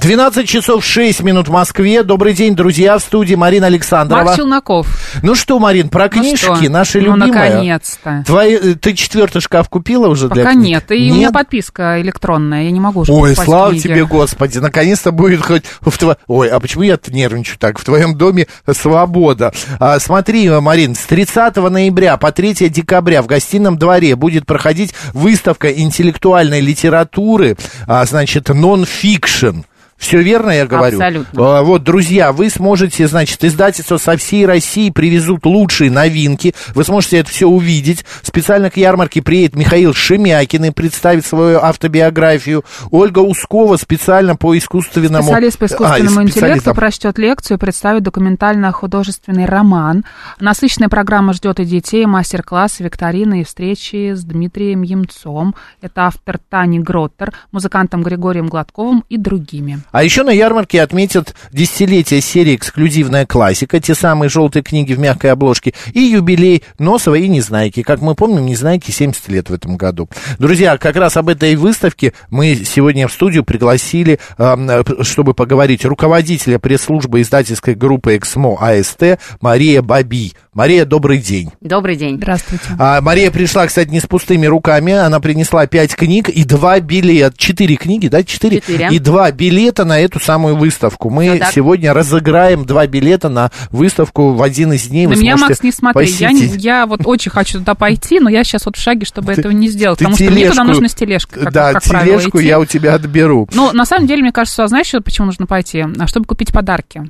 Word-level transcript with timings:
12 0.00 0.48
часов 0.48 0.84
6 0.84 1.22
минут 1.22 1.48
в 1.48 1.50
Москве. 1.50 2.04
Добрый 2.04 2.32
день, 2.32 2.54
друзья, 2.54 2.98
в 2.98 3.02
студии 3.02 3.34
Марина 3.34 3.66
Александрова. 3.66 4.22
Марк 4.22 4.36
Челноков. 4.36 4.86
Ну 5.22 5.34
что, 5.34 5.58
Марин, 5.58 5.88
про 5.88 6.04
Ну 6.04 6.10
книжки 6.10 6.44
что? 6.44 6.70
наши 6.70 6.98
Ну, 7.00 7.16
любимые. 7.16 7.32
наконец-то. 7.50 8.22
Твои, 8.24 8.54
э, 8.54 8.74
ты 8.74 8.94
четвертый 8.94 9.40
шкаф 9.40 9.68
купила 9.68 10.06
уже 10.06 10.28
для 10.28 10.44
Пока 10.44 10.54
книг? 10.54 10.66
нет. 10.68 10.90
И 10.92 11.10
у 11.10 11.14
меня 11.16 11.32
подписка 11.32 12.00
электронная, 12.00 12.62
я 12.64 12.70
не 12.70 12.78
могу 12.78 13.00
уже 13.00 13.12
Ой, 13.12 13.34
слава 13.34 13.70
книги. 13.70 13.82
тебе, 13.82 14.06
Господи, 14.06 14.58
наконец-то 14.58 15.10
будет 15.10 15.42
хоть 15.42 15.64
в 15.80 15.98
тво... 15.98 16.16
Ой, 16.28 16.48
а 16.48 16.60
почему 16.60 16.84
я 16.84 16.96
нервничаю 17.08 17.58
так? 17.58 17.78
В 17.78 17.84
твоем 17.84 18.16
доме 18.16 18.46
свобода. 18.72 19.52
А, 19.80 19.98
смотри, 19.98 20.48
Марин, 20.48 20.94
с 20.94 21.00
30 21.06 21.56
ноября 21.56 22.16
по 22.18 22.30
3 22.30 22.68
декабря 22.68 23.20
в 23.20 23.26
гостином 23.26 23.76
дворе 23.76 24.14
будет 24.14 24.46
проходить 24.46 24.94
выставка 25.12 25.68
интеллектуальной 25.72 26.60
литературы, 26.60 27.56
а, 27.88 28.04
значит, 28.04 28.48
нон-фикшн. 28.48 29.62
Все 29.98 30.22
верно 30.22 30.50
я 30.52 30.64
говорю? 30.64 30.96
Абсолютно. 30.96 31.58
А, 31.58 31.62
Вот, 31.62 31.82
друзья, 31.82 32.32
вы 32.32 32.48
сможете, 32.50 33.08
значит, 33.08 33.42
издательство 33.42 33.96
со 33.96 34.16
всей 34.16 34.46
России 34.46 34.90
привезут 34.90 35.44
лучшие 35.44 35.90
новинки. 35.90 36.54
Вы 36.74 36.84
сможете 36.84 37.18
это 37.18 37.30
все 37.30 37.48
увидеть. 37.48 38.04
Специально 38.22 38.70
к 38.70 38.76
ярмарке 38.76 39.22
приедет 39.22 39.56
Михаил 39.56 39.92
Шемякин 39.92 40.66
и 40.66 40.70
представит 40.70 41.26
свою 41.26 41.58
автобиографию. 41.58 42.64
Ольга 42.92 43.18
Ускова 43.18 43.76
специально 43.76 44.36
по 44.36 44.56
искусственному... 44.56 45.24
Специалист 45.24 45.58
по 45.58 45.64
искусственному 45.64 46.20
А, 46.20 46.22
интеллекту 46.22 46.74
прочтет 46.74 47.18
лекцию, 47.18 47.58
представит 47.58 48.04
документально-художественный 48.04 49.46
роман. 49.46 50.04
Насыщенная 50.38 50.88
программа 50.88 51.32
ждет 51.32 51.58
и 51.58 51.64
детей, 51.64 52.06
мастер-классы, 52.06 52.84
викторины 52.84 53.40
и 53.40 53.44
встречи 53.44 54.12
с 54.14 54.22
Дмитрием 54.22 54.82
Емцом. 54.82 55.56
Это 55.82 56.06
автор 56.06 56.38
Тани 56.48 56.78
Гроттер, 56.78 57.32
музыкантом 57.50 58.04
Григорием 58.04 58.46
Гладковым 58.46 59.04
и 59.08 59.16
другими. 59.16 59.80
А 59.92 60.02
еще 60.02 60.22
на 60.22 60.30
ярмарке 60.30 60.82
отметят 60.82 61.34
десятилетие 61.52 62.20
серии 62.20 62.56
«Эксклюзивная 62.56 63.26
классика», 63.26 63.80
те 63.80 63.94
самые 63.94 64.28
желтые 64.28 64.62
книги 64.62 64.92
в 64.92 64.98
мягкой 64.98 65.32
обложке, 65.32 65.74
и 65.92 66.00
юбилей 66.00 66.62
Носова 66.78 67.14
и 67.14 67.28
Незнайки. 67.28 67.82
Как 67.82 68.00
мы 68.00 68.14
помним, 68.14 68.46
Незнайки 68.46 68.90
70 68.90 69.28
лет 69.28 69.50
в 69.50 69.54
этом 69.54 69.76
году. 69.76 70.08
Друзья, 70.38 70.76
как 70.78 70.96
раз 70.96 71.16
об 71.16 71.28
этой 71.28 71.54
выставке 71.56 72.12
мы 72.30 72.54
сегодня 72.54 73.08
в 73.08 73.12
студию 73.12 73.44
пригласили, 73.44 74.18
э, 74.36 74.82
чтобы 75.02 75.34
поговорить, 75.34 75.84
руководителя 75.84 76.58
пресс-службы 76.58 77.20
издательской 77.20 77.74
группы 77.74 78.16
«Эксмо 78.16 78.58
АСТ» 78.60 79.18
Мария 79.40 79.82
Баби. 79.82 80.32
Мария, 80.52 80.84
добрый 80.84 81.18
день. 81.18 81.52
Добрый 81.60 81.94
день. 81.94 82.16
Здравствуйте. 82.16 82.64
А, 82.78 83.00
Мария 83.00 83.30
пришла, 83.30 83.66
кстати, 83.66 83.90
не 83.90 84.00
с 84.00 84.06
пустыми 84.06 84.46
руками. 84.46 84.92
Она 84.92 85.20
принесла 85.20 85.66
пять 85.66 85.94
книг 85.94 86.28
и 86.28 86.42
два 86.44 86.80
билета. 86.80 87.32
Четыре 87.36 87.76
книги, 87.76 88.08
да? 88.08 88.24
Четыре? 88.24 88.60
Четыре. 88.60 88.88
И 88.90 88.98
два 88.98 89.30
билета 89.30 89.77
на 89.84 89.98
эту 90.00 90.20
самую 90.20 90.56
выставку. 90.56 91.10
Мы 91.10 91.28
Всё 91.30 91.38
так. 91.38 91.52
сегодня 91.52 91.92
разыграем 91.92 92.64
два 92.64 92.86
билета 92.86 93.28
на 93.28 93.50
выставку 93.70 94.32
в 94.32 94.42
один 94.42 94.72
из 94.72 94.86
дней. 94.88 95.06
На 95.06 95.14
меня, 95.14 95.36
Макс, 95.36 95.62
не 95.62 95.72
смотри. 95.72 96.06
Я, 96.08 96.28
посетить. 96.30 96.64
я 96.64 96.86
вот 96.86 97.00
очень 97.04 97.30
хочу 97.30 97.58
туда 97.58 97.74
пойти, 97.74 98.20
но 98.20 98.28
я 98.30 98.44
сейчас 98.44 98.66
вот 98.66 98.76
в 98.76 98.80
шаге, 98.80 99.04
чтобы 99.06 99.34
Ты- 99.34 99.40
этого 99.40 99.52
не 99.52 99.68
сделать. 99.68 99.98
ты 99.98 100.04
Потому 100.04 100.16
что 100.16 100.24
мне 100.24 100.44
туда 100.48 100.52
тележку- 100.62 100.66
нужно 100.66 100.88
с 100.88 100.94
тележкой, 100.94 101.42
как, 101.44 101.52
да, 101.52 101.72
как 101.72 101.84
правило, 101.84 102.18
тележку 102.20 102.38
идти. 102.38 102.46
я 102.48 102.58
у 102.60 102.64
тебя 102.64 102.94
отберу. 102.94 103.48
Ну, 103.54 103.72
на 103.72 103.84
самом 103.84 104.06
деле, 104.06 104.22
мне 104.22 104.32
кажется, 104.32 104.66
знаешь, 104.68 104.86
что- 104.86 105.00
почему 105.00 105.26
нужно 105.26 105.46
пойти? 105.46 105.84
А 105.98 106.06
Чтобы 106.06 106.26
купить 106.26 106.52
подарки. 106.52 107.08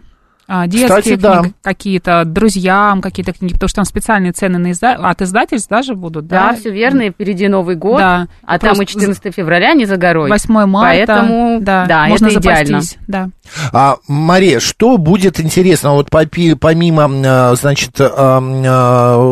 А, 0.50 0.66
детские 0.66 0.88
Кстати, 0.88 1.14
да. 1.16 1.40
книги 1.42 1.54
какие-то, 1.62 2.24
друзьям 2.24 3.02
какие-то 3.02 3.34
книги, 3.34 3.52
потому 3.52 3.68
что 3.68 3.76
там 3.76 3.84
специальные 3.84 4.32
цены 4.32 4.56
на 4.58 4.72
изда... 4.72 4.94
от 4.94 5.20
издательств 5.20 5.68
даже 5.68 5.94
будут, 5.94 6.26
Да, 6.26 6.52
да? 6.52 6.56
все 6.56 6.70
верно, 6.70 7.02
и 7.02 7.10
впереди 7.10 7.48
Новый 7.48 7.76
год, 7.76 7.98
Да. 7.98 8.28
а 8.46 8.58
там 8.58 8.76
Просто 8.76 8.82
и 8.84 8.86
14 8.86 9.34
февраля 9.34 9.74
не 9.74 9.84
за 9.84 9.98
горой. 9.98 10.30
8 10.30 10.64
марта, 10.64 11.04
Поэтому, 11.06 11.58
да, 11.60 11.84
да, 11.84 12.06
можно 12.06 12.28
это 12.28 12.38
идеально. 12.38 12.80
запастись, 12.80 12.98
да. 13.06 13.28
А, 13.74 13.96
Мария, 14.08 14.58
что 14.58 14.96
будет 14.96 15.38
интересно, 15.38 15.92
вот 15.92 16.08
помимо, 16.10 17.52
э, 17.52 17.54
значит, 17.56 18.00
э, 18.00 18.04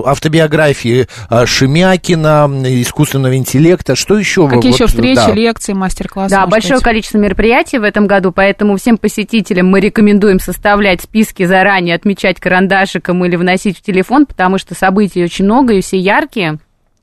автобиографии 0.07 1.09
Шемякина, 1.47 2.47
искусственного 2.83 3.37
интеллекта, 3.37 3.95
что 3.97 4.19
еще? 4.19 4.49
Какие 4.49 4.73
вот, 4.73 4.81
еще 4.81 4.87
встречи, 4.87 5.17
да. 5.17 5.33
лекции, 5.33 5.73
мастер-классы? 5.73 6.31
Да, 6.35 6.47
большое 6.47 6.75
быть? 6.75 6.85
количество 6.85 7.17
мероприятий 7.17 7.79
в 7.79 7.85
этом 7.85 8.07
году, 8.07 8.33
поэтому 8.33 8.77
всем 8.77 8.99
посетителям 8.99 9.69
мы 9.69 9.81
рекомендуем 9.81 10.41
составлять 10.41 11.06
списки 11.07 11.45
заранее, 11.45 11.95
отмечать 11.95 12.41
карандашиком 12.41 13.25
или 13.25 13.37
вносить 13.37 13.79
в 13.79 13.83
телефон, 13.83 14.27
потому 14.27 14.59
что 14.59 14.75
событий 14.75 15.23
очень 15.23 15.45
много 15.45 15.75
и 15.75 15.81
все 15.81 15.99
яркие. 15.99 16.59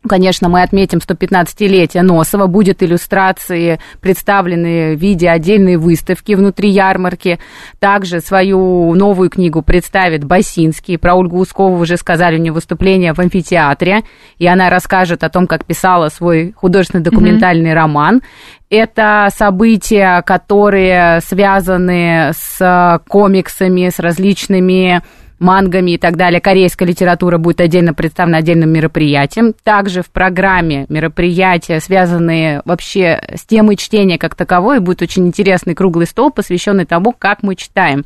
Конечно, 0.08 0.50
мы 0.50 0.64
отметим 0.64 1.00
115-летие 1.00 2.02
Носова, 2.02 2.48
будет 2.48 2.84
иллюстрации, 2.84 3.80
представлены 4.02 4.96
в 4.98 5.00
виде 5.00 5.30
отдельной 5.30 5.78
выставки 5.78 6.34
внутри 6.34 6.72
ярмарки. 6.72 7.40
Также 7.80 8.20
свою 8.20 8.94
новую 8.96 9.30
книгу 9.30 9.62
представит 9.62 10.26
Басинский. 10.26 10.98
Про 10.98 11.16
Ольгу 11.16 11.40
Ускову 11.40 11.78
уже 11.78 11.96
сказали, 11.96 12.36
у 12.36 12.40
нее 12.42 12.52
выступление 12.52 13.14
в 13.14 13.20
амфитеатре, 13.20 14.02
и 14.40 14.46
она 14.46 14.70
расскажет 14.70 15.24
о 15.24 15.30
том, 15.30 15.48
как 15.48 15.64
писала 15.64 16.10
свой 16.10 16.52
художественный 16.52 17.04
документальный 17.04 17.74
роман. 17.74 18.22
Это 18.70 19.30
события, 19.34 20.22
которые 20.26 21.22
связаны 21.22 22.32
с 22.34 23.00
комиксами, 23.08 23.90
с 23.90 24.00
различными 24.00 25.02
мангами 25.44 25.92
и 25.92 25.98
так 25.98 26.18
далее. 26.18 26.42
Корейская 26.42 26.86
литература 26.86 27.38
будет 27.38 27.62
отдельно 27.62 27.94
представлена 27.94 28.40
отдельным 28.40 28.72
мероприятием. 28.72 29.54
Также 29.64 30.02
в 30.02 30.10
программе 30.10 30.86
мероприятия, 30.90 31.80
связанные 31.80 32.62
вообще 32.66 33.22
с 33.36 33.46
темой 33.46 33.76
чтения 33.76 34.18
как 34.18 34.34
таковой, 34.34 34.80
будет 34.80 35.02
очень 35.04 35.28
интересный 35.28 35.76
круглый 35.76 36.08
стол, 36.08 36.32
посвященный 36.32 36.86
тому, 36.86 37.14
как 37.18 37.44
мы 37.44 37.56
читаем. 37.56 38.06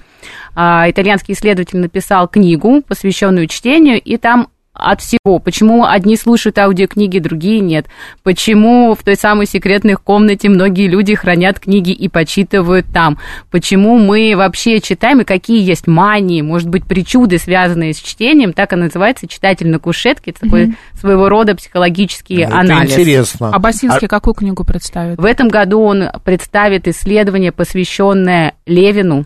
А, 0.56 0.90
Итальянский 0.90 1.34
исследователь 1.34 1.80
написал 1.80 2.28
книгу, 2.28 2.82
посвященную 2.86 3.48
чтению, 3.48 4.02
и 4.02 4.18
там 4.18 4.50
от 4.78 5.02
всего. 5.02 5.40
Почему 5.40 5.86
одни 5.86 6.16
слушают 6.16 6.58
аудиокниги, 6.58 7.20
другие 7.20 7.60
нет? 7.60 7.88
Почему 8.24 8.96
в 8.96 9.04
той 9.04 9.16
самой 9.16 9.46
секретной 9.46 9.96
комнате 9.96 10.50
многие 10.50 10.88
люди 10.88 11.16
хранят 11.16 11.60
книги 11.60 11.92
и 11.92 12.08
почитывают 12.08 12.86
там? 12.94 13.18
Почему 13.52 13.98
мы 13.98 14.34
вообще 14.36 14.80
читаем 14.80 15.22
и 15.22 15.24
какие 15.24 15.64
есть 15.64 15.88
мании, 15.88 16.42
может 16.42 16.70
быть, 16.70 16.86
причуды, 16.86 17.38
связанные 17.38 17.94
с 17.94 17.98
чтением? 17.98 18.54
Так 18.54 18.74
и 18.74 18.76
называется 18.76 19.28
«Читатель 19.28 19.70
на 19.70 19.80
кушетке». 19.80 20.32
Это 20.32 20.42
такой 20.42 20.76
своего 21.00 21.30
рода 21.30 21.56
психологический 21.56 22.42
Это 22.42 22.60
анализ. 22.60 22.94
интересно. 22.94 23.50
А 23.52 23.60
Басинский 23.60 24.08
какую 24.08 24.34
книгу 24.34 24.64
представит? 24.64 25.18
В 25.18 25.26
этом 25.26 25.48
году 25.48 25.82
он 25.82 26.10
представит 26.24 26.88
исследование, 26.88 27.52
посвященное 27.52 28.54
Левину, 28.66 29.26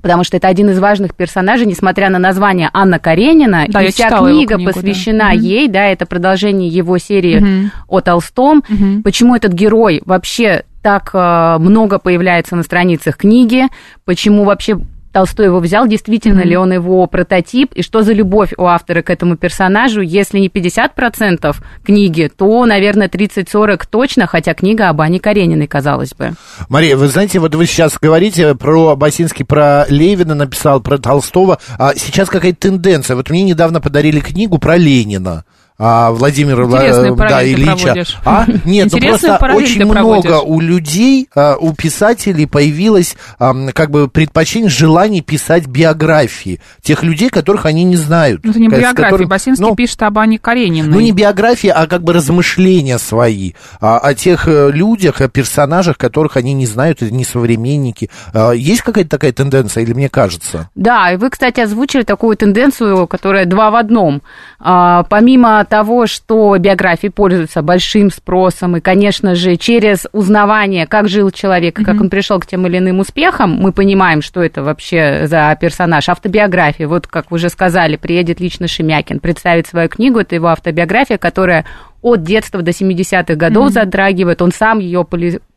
потому 0.00 0.24
что 0.24 0.36
это 0.36 0.48
один 0.48 0.70
из 0.70 0.78
важных 0.78 1.14
персонажей, 1.14 1.66
несмотря 1.66 2.08
на 2.10 2.18
название 2.18 2.70
Анна 2.72 2.98
Каренина, 2.98 3.66
Да, 3.68 3.82
и 3.82 3.90
вся 3.90 4.08
книга 4.08 4.54
книгу, 4.56 4.64
да. 4.64 4.72
посвящена 4.72 5.30
Мгм. 5.34 5.40
ей, 5.40 5.68
да, 5.68 5.86
это 5.86 6.06
продолжение 6.06 6.68
его 6.68 6.98
серии 6.98 7.38
Мгм. 7.38 7.70
о 7.88 8.00
Толстом. 8.00 8.62
Мгм. 8.68 9.02
Почему 9.02 9.36
этот 9.36 9.52
герой 9.52 10.02
вообще 10.06 10.64
так 10.82 11.10
э, 11.14 11.56
много 11.60 11.98
появляется 11.98 12.56
на 12.56 12.62
страницах 12.62 13.16
книги, 13.16 13.66
почему 14.04 14.44
вообще 14.44 14.78
Толстой 15.12 15.46
его 15.46 15.60
взял, 15.60 15.86
действительно 15.86 16.40
Мгм. 16.40 16.48
ли 16.48 16.56
он 16.56 16.72
его 16.72 17.06
прототип, 17.06 17.72
и 17.74 17.82
что 17.82 18.02
за 18.02 18.12
любовь 18.12 18.52
у 18.56 18.64
автора 18.64 19.02
к 19.02 19.10
этому 19.10 19.36
персонажу, 19.36 20.00
если 20.00 20.38
не 20.38 20.48
50% 20.48 21.62
книги, 21.84 22.30
то, 22.34 22.64
наверное, 22.64 23.08
30-40 23.08 23.86
точно, 23.88 24.26
хотя 24.26 24.54
книга 24.54 24.88
об 24.88 25.00
Ане 25.00 25.20
Карениной, 25.20 25.66
казалось 25.66 26.14
бы. 26.14 26.32
Мария, 26.68 26.96
вы 26.96 27.08
знаете, 27.08 27.38
вот 27.40 27.54
вы 27.54 27.66
сейчас 27.66 27.98
говорите 28.00 28.54
про 28.54 28.96
Басинский, 28.96 29.44
про 29.44 29.84
Левина 29.88 30.34
написал, 30.34 30.80
про 30.80 30.98
Толстого. 30.98 31.58
А 31.78 31.94
сейчас 31.94 32.28
какая-то 32.28 32.68
тенденция. 32.68 33.16
Вот 33.16 33.28
мне 33.30 33.42
недавно 33.42 33.80
подарили 33.80 34.20
книгу 34.20 34.58
про 34.58 34.76
Ленина. 34.76 35.44
А, 35.84 36.12
Владимира 36.12 36.62
Вла- 36.64 36.76
Интересную 36.76 37.16
да, 37.16 37.44
Ильича. 37.44 37.76
проводишь. 37.76 38.18
А? 38.24 38.46
Нет, 38.64 38.88
ну 38.92 38.98
просто 39.00 39.36
очень 39.54 39.84
много 39.84 40.22
проводишь. 40.22 40.30
у 40.44 40.60
людей, 40.60 41.28
а, 41.34 41.56
у 41.56 41.74
писателей 41.74 42.46
появилось 42.46 43.16
как 43.38 43.90
бы 43.90 44.06
предпочтение, 44.08 44.70
желание 44.70 45.22
писать 45.22 45.66
биографии 45.66 46.60
тех 46.82 47.02
людей, 47.02 47.30
которых 47.30 47.66
они 47.66 47.82
не 47.82 47.96
знают. 47.96 48.44
Ну, 48.44 48.50
это 48.50 48.60
не 48.60 48.68
биография. 48.68 49.04
которым- 49.04 49.28
Басинский 49.28 49.64
ну, 49.64 49.74
пишет 49.74 50.02
об 50.02 50.18
Анне 50.18 50.38
Карениной. 50.38 50.88
ну, 50.88 51.00
не 51.00 51.10
биографии, 51.12 51.68
а 51.68 51.86
как 51.86 52.02
бы 52.04 52.12
размышления 52.12 52.98
свои 52.98 53.52
а, 53.80 53.98
о 53.98 54.14
тех 54.14 54.46
э, 54.46 54.70
людях, 54.70 55.20
о 55.20 55.28
персонажах, 55.28 55.98
которых 55.98 56.36
они 56.36 56.52
не 56.52 56.66
знают, 56.66 57.02
это 57.02 57.12
не 57.12 57.24
современники. 57.24 58.08
А, 58.32 58.52
есть 58.52 58.82
какая-то 58.82 59.10
такая 59.10 59.32
тенденция, 59.32 59.82
или 59.82 59.92
мне 59.94 60.08
кажется? 60.08 60.70
Да, 60.74 61.10
и 61.12 61.16
вы, 61.16 61.30
кстати, 61.30 61.60
озвучили 61.60 62.02
такую 62.02 62.36
тенденцию, 62.36 63.06
которая 63.08 63.46
два 63.46 63.70
в 63.70 63.76
одном. 63.76 64.22
А, 64.60 65.04
помимо 65.04 65.64
того, 65.72 66.06
что 66.06 66.54
биографии 66.58 67.08
пользуются 67.08 67.62
большим 67.62 68.10
спросом, 68.10 68.76
и, 68.76 68.80
конечно 68.80 69.34
же, 69.34 69.56
через 69.56 70.06
узнавание, 70.12 70.86
как 70.86 71.08
жил 71.08 71.30
человек, 71.30 71.80
и 71.80 71.82
как 71.82 71.98
он 71.98 72.10
пришел 72.10 72.38
к 72.38 72.44
тем 72.46 72.66
или 72.66 72.76
иным 72.76 73.00
успехам, 73.00 73.54
мы 73.54 73.72
понимаем, 73.72 74.20
что 74.20 74.42
это 74.42 74.62
вообще 74.62 75.26
за 75.26 75.56
персонаж. 75.58 76.10
Автобиография, 76.10 76.86
вот 76.86 77.06
как 77.06 77.30
вы 77.30 77.36
уже 77.36 77.48
сказали, 77.48 77.96
приедет 77.96 78.38
лично 78.38 78.68
Шемякин, 78.68 79.18
представит 79.18 79.66
свою 79.66 79.88
книгу, 79.88 80.18
это 80.18 80.34
его 80.34 80.48
автобиография, 80.48 81.16
которая 81.16 81.64
от 82.02 82.22
детства 82.22 82.60
до 82.60 82.72
70-х 82.72 83.36
годов 83.36 83.70
затрагивает, 83.70 84.42
он 84.42 84.52
сам 84.52 84.78
ее 84.78 85.06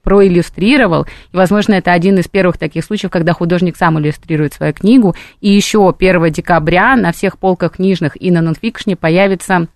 проиллюстрировал, 0.03 1.07
и, 1.33 1.35
возможно, 1.35 1.73
это 1.73 1.91
один 1.91 2.19
из 2.19 2.29
первых 2.29 2.57
таких 2.57 2.85
случаев, 2.85 3.11
когда 3.11 3.33
художник 3.33 3.75
сам 3.75 3.99
иллюстрирует 3.99 4.53
свою 4.53 4.71
книгу, 4.71 5.13
и 5.41 5.51
еще 5.51 5.93
1 5.97 6.31
декабря 6.31 6.95
на 6.95 7.11
всех 7.11 7.37
полках 7.37 7.73
книжных 7.73 8.15
и 8.21 8.31
на 8.31 8.41
нонфикшне 8.41 8.95
появится 8.95 9.67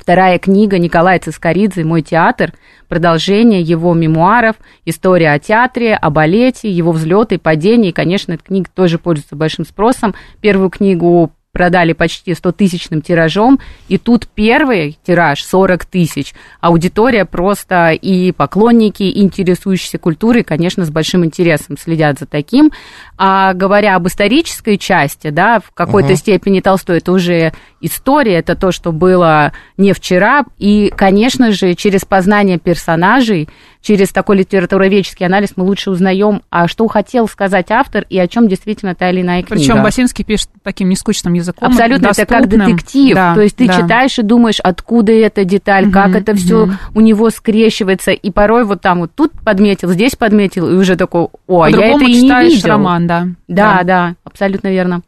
Вторая 0.00 0.38
книга 0.38 0.78
Николая 0.78 1.18
Цискоридзе 1.18 1.84
«Мой 1.84 2.02
театр», 2.02 2.52
продолжение 2.88 3.60
его 3.60 3.92
мемуаров, 3.94 4.56
история 4.84 5.32
о 5.32 5.38
театре, 5.38 5.94
о 5.94 6.10
балете, 6.10 6.70
его 6.70 6.92
взлеты 6.92 7.38
падения. 7.38 7.90
И, 7.90 7.92
конечно, 7.92 8.32
эта 8.32 8.44
книга 8.44 8.70
тоже 8.74 8.98
пользуется 8.98 9.36
большим 9.36 9.66
спросом. 9.66 10.14
Первую 10.40 10.70
книгу 10.70 11.32
продали 11.52 11.92
почти 11.92 12.32
100-тысячным 12.32 13.02
тиражом, 13.02 13.58
и 13.88 13.98
тут 13.98 14.28
первый 14.28 14.98
тираж 15.04 15.42
40 15.42 15.86
тысяч. 15.86 16.34
Аудитория 16.60 17.24
просто 17.24 17.90
и 17.90 18.32
поклонники, 18.32 19.02
и 19.02 19.22
интересующиеся 19.22 19.98
культурой, 19.98 20.44
конечно, 20.44 20.84
с 20.84 20.90
большим 20.90 21.24
интересом 21.24 21.76
следят 21.76 22.18
за 22.20 22.26
таким. 22.26 22.70
А 23.16 23.54
говоря 23.54 23.96
об 23.96 24.06
исторической 24.06 24.76
части, 24.76 25.30
да, 25.30 25.58
в 25.58 25.72
какой-то 25.72 26.14
степени 26.16 26.60
Толстой 26.60 26.98
это 26.98 27.10
уже 27.12 27.52
история, 27.80 28.34
это 28.34 28.54
то, 28.54 28.72
что 28.72 28.92
было 28.92 29.52
не 29.76 29.92
вчера, 29.92 30.44
и, 30.58 30.92
конечно 30.96 31.52
же, 31.52 31.74
через 31.74 32.04
познание 32.04 32.58
персонажей, 32.58 33.48
через 33.80 34.10
такой 34.10 34.38
литературоведческий 34.38 35.24
анализ 35.24 35.52
мы 35.56 35.64
лучше 35.64 35.90
узнаем, 35.90 36.42
а 36.50 36.68
что 36.68 36.86
хотел 36.88 37.28
сказать 37.28 37.70
автор 37.70 38.04
и 38.08 38.18
о 38.18 38.26
чем 38.26 38.48
действительно 38.48 38.94
та 38.94 39.10
или 39.10 39.22
иная 39.22 39.42
книга. 39.42 39.60
Причем 39.60 39.82
Басинский 39.82 40.24
пишет 40.24 40.50
таким 40.62 40.88
нескучным 40.88 41.34
языком. 41.34 41.68
Абсолютно, 41.68 42.08
это 42.08 42.26
как 42.26 42.48
доступным. 42.48 42.76
детектив. 42.76 43.14
Да, 43.14 43.34
То 43.34 43.40
есть 43.42 43.56
ты 43.56 43.66
да. 43.66 43.80
читаешь 43.80 44.18
и 44.18 44.22
думаешь, 44.22 44.60
откуда 44.60 45.12
эта 45.12 45.44
деталь, 45.44 45.90
как 45.90 46.14
это 46.14 46.34
все 46.34 46.68
у 46.94 47.00
него 47.00 47.30
скрещивается. 47.30 48.10
И 48.10 48.30
порой 48.30 48.64
вот 48.64 48.80
там 48.80 49.00
вот 49.00 49.12
тут 49.14 49.32
подметил, 49.44 49.90
здесь 49.90 50.16
подметил, 50.16 50.68
и 50.68 50.74
уже 50.74 50.96
такой, 50.96 51.28
о, 51.46 51.62
а 51.62 51.70
я 51.70 51.94
это 51.94 52.04
и 52.04 52.20
не 52.20 52.48
видел. 52.48 52.68
роман, 52.68 53.06
да. 53.06 53.28
Да, 53.46 53.82
да, 53.84 54.14
абсолютно 54.24 54.68
верно. 54.68 55.02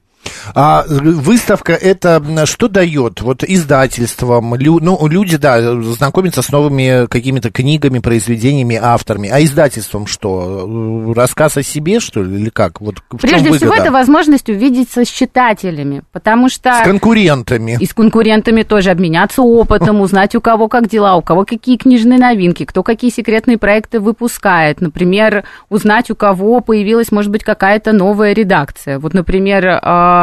А 0.54 0.84
выставка 0.88 1.72
это 1.72 2.22
что 2.46 2.68
дает? 2.68 3.20
Вот 3.20 3.44
издательствам, 3.44 4.54
лю- 4.54 4.80
ну, 4.80 5.06
люди, 5.06 5.36
да, 5.36 5.80
знакомятся 5.82 6.42
с 6.42 6.50
новыми 6.50 7.06
какими-то 7.06 7.50
книгами, 7.50 7.98
произведениями, 7.98 8.78
авторами. 8.80 9.28
А 9.28 9.42
издательством 9.42 10.06
что? 10.06 10.66
Э, 11.08 11.12
Рассказ 11.14 11.56
о 11.56 11.62
себе, 11.62 12.00
что 12.00 12.22
ли, 12.22 12.40
или 12.40 12.50
как? 12.50 12.80
Вот 12.80 12.96
в 13.10 13.16
Прежде 13.18 13.52
всего, 13.52 13.74
это 13.74 13.90
возможность 13.90 14.48
увидеться 14.48 15.04
с 15.04 15.08
читателями, 15.08 16.02
потому 16.12 16.48
что... 16.48 16.72
С 16.82 16.84
конкурентами. 16.84 17.76
И 17.80 17.86
с 17.86 17.94
конкурентами 17.94 18.62
тоже 18.62 18.90
обменяться 18.90 19.42
опытом, 19.42 20.00
узнать 20.00 20.34
у 20.34 20.40
кого 20.40 20.68
как 20.68 20.88
дела, 20.88 21.16
у 21.16 21.22
кого 21.22 21.44
какие 21.44 21.76
книжные 21.76 22.18
новинки, 22.18 22.64
кто 22.64 22.82
какие 22.82 23.10
секретные 23.10 23.58
проекты 23.58 24.00
выпускает. 24.00 24.80
Например, 24.80 25.44
узнать, 25.68 26.10
у 26.10 26.14
кого 26.14 26.60
появилась, 26.60 27.12
может 27.12 27.30
быть, 27.30 27.44
какая-то 27.44 27.92
новая 27.92 28.32
редакция. 28.32 28.98
Вот, 28.98 29.14
например, 29.14 29.66
э, 29.66 30.19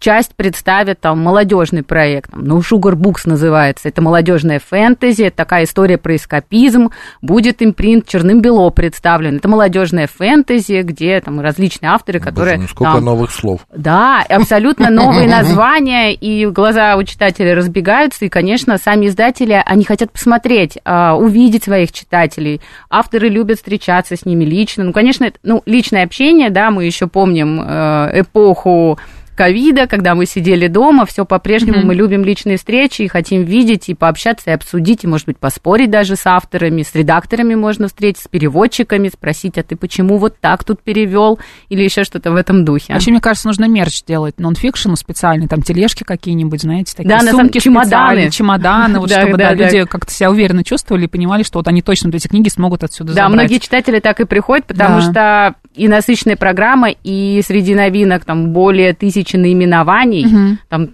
часть 0.00 0.34
представит 0.34 1.00
там 1.00 1.20
молодежный 1.20 1.82
проект, 1.82 2.30
ну, 2.34 2.58
Sugar 2.58 2.94
Books 2.94 3.20
называется, 3.26 3.88
это 3.88 4.02
молодежная 4.02 4.58
фэнтези, 4.58 5.24
это 5.24 5.36
такая 5.36 5.64
история 5.64 5.98
про 5.98 6.16
эскапизм, 6.16 6.90
будет 7.22 7.62
импринт 7.62 8.08
черным-бело 8.08 8.70
представлен, 8.70 9.36
это 9.36 9.48
молодежная 9.48 10.08
фэнтези, 10.08 10.82
где 10.82 11.20
там 11.20 11.40
различные 11.40 11.90
авторы, 11.90 12.18
которые... 12.18 12.56
Боже, 12.56 12.62
ну 12.62 12.68
сколько 12.68 12.92
там, 12.92 13.04
новых 13.04 13.30
слов. 13.30 13.60
да, 13.74 14.24
абсолютно 14.28 14.90
новые 14.90 15.28
названия, 15.28 16.14
и 16.14 16.46
глаза 16.46 16.96
у 16.96 17.02
читателей 17.04 17.52
разбегаются, 17.52 18.24
и, 18.24 18.28
конечно, 18.28 18.78
сами 18.78 19.06
издатели, 19.06 19.62
они 19.64 19.84
хотят 19.84 20.10
посмотреть, 20.10 20.78
а, 20.84 21.14
увидеть 21.14 21.64
своих 21.64 21.92
читателей. 21.92 22.62
Авторы 22.88 23.28
любят 23.28 23.58
встречаться 23.58 24.16
с 24.16 24.24
ними 24.24 24.44
лично. 24.44 24.84
Ну, 24.84 24.92
конечно, 24.92 25.30
ну, 25.42 25.62
личное 25.66 26.04
общение, 26.04 26.48
да, 26.48 26.70
мы 26.70 26.84
еще 26.84 27.06
помним 27.06 27.60
э, 27.62 28.20
эпоху 28.20 28.98
ковида, 29.44 29.86
когда 29.86 30.14
мы 30.14 30.26
сидели 30.26 30.66
дома, 30.66 31.06
все 31.06 31.24
по-прежнему 31.24 31.80
мы 31.82 31.94
любим 31.94 32.22
личные 32.24 32.58
встречи 32.58 33.00
и 33.00 33.08
хотим 33.08 33.42
видеть 33.44 33.88
и 33.88 33.94
пообщаться, 33.94 34.50
и 34.50 34.52
обсудить, 34.52 35.04
и, 35.04 35.06
может 35.06 35.24
быть, 35.24 35.38
поспорить 35.38 35.90
даже 35.90 36.14
с 36.16 36.26
авторами, 36.26 36.82
с 36.82 36.94
редакторами 36.94 37.54
можно 37.54 37.88
встретиться, 37.88 38.24
с 38.26 38.28
переводчиками, 38.28 39.08
спросить, 39.08 39.56
а 39.56 39.62
ты 39.62 39.76
почему 39.76 40.18
вот 40.18 40.38
так 40.40 40.62
тут 40.64 40.82
перевел, 40.82 41.38
или 41.70 41.82
еще 41.82 42.04
что-то 42.04 42.32
в 42.32 42.36
этом 42.36 42.66
духе. 42.66 42.92
Вообще, 42.92 43.12
мне 43.12 43.20
кажется, 43.22 43.48
нужно 43.48 43.64
мерч 43.66 44.02
делать, 44.06 44.38
нонфикшену 44.38 44.96
специальный, 44.96 45.48
там 45.48 45.62
тележки 45.62 46.04
какие-нибудь, 46.04 46.60
знаете, 46.60 46.94
такие 46.94 47.08
Да, 47.08 47.20
сумки 47.30 47.60
чемоданы. 47.60 47.86
специальные, 47.86 48.30
чемоданы, 48.30 48.98
вот 49.00 49.08
Да, 49.08 49.22
чтобы 49.22 49.38
да, 49.38 49.50
да, 49.52 49.54
да. 49.56 49.64
люди 49.64 49.84
как-то 49.86 50.12
себя 50.12 50.30
уверенно 50.30 50.64
чувствовали 50.64 51.04
и 51.04 51.08
понимали, 51.08 51.44
что 51.44 51.60
вот 51.60 51.68
они 51.68 51.80
точно 51.80 52.10
эти 52.14 52.28
книги 52.28 52.50
смогут 52.50 52.84
отсюда 52.84 53.14
Да, 53.14 53.22
забрать. 53.22 53.34
многие 53.48 53.58
читатели 53.58 54.00
так 54.00 54.20
и 54.20 54.26
приходят, 54.26 54.66
потому 54.66 55.00
Да. 55.00 55.00
что 55.00 55.54
и 55.80 55.88
насыщенная 55.88 56.36
программа, 56.36 56.90
и 56.90 57.40
среди 57.42 57.74
новинок 57.74 58.26
там 58.26 58.50
более 58.50 58.92
тысячи 58.92 59.36
наименований, 59.36 60.58
там 60.68 60.90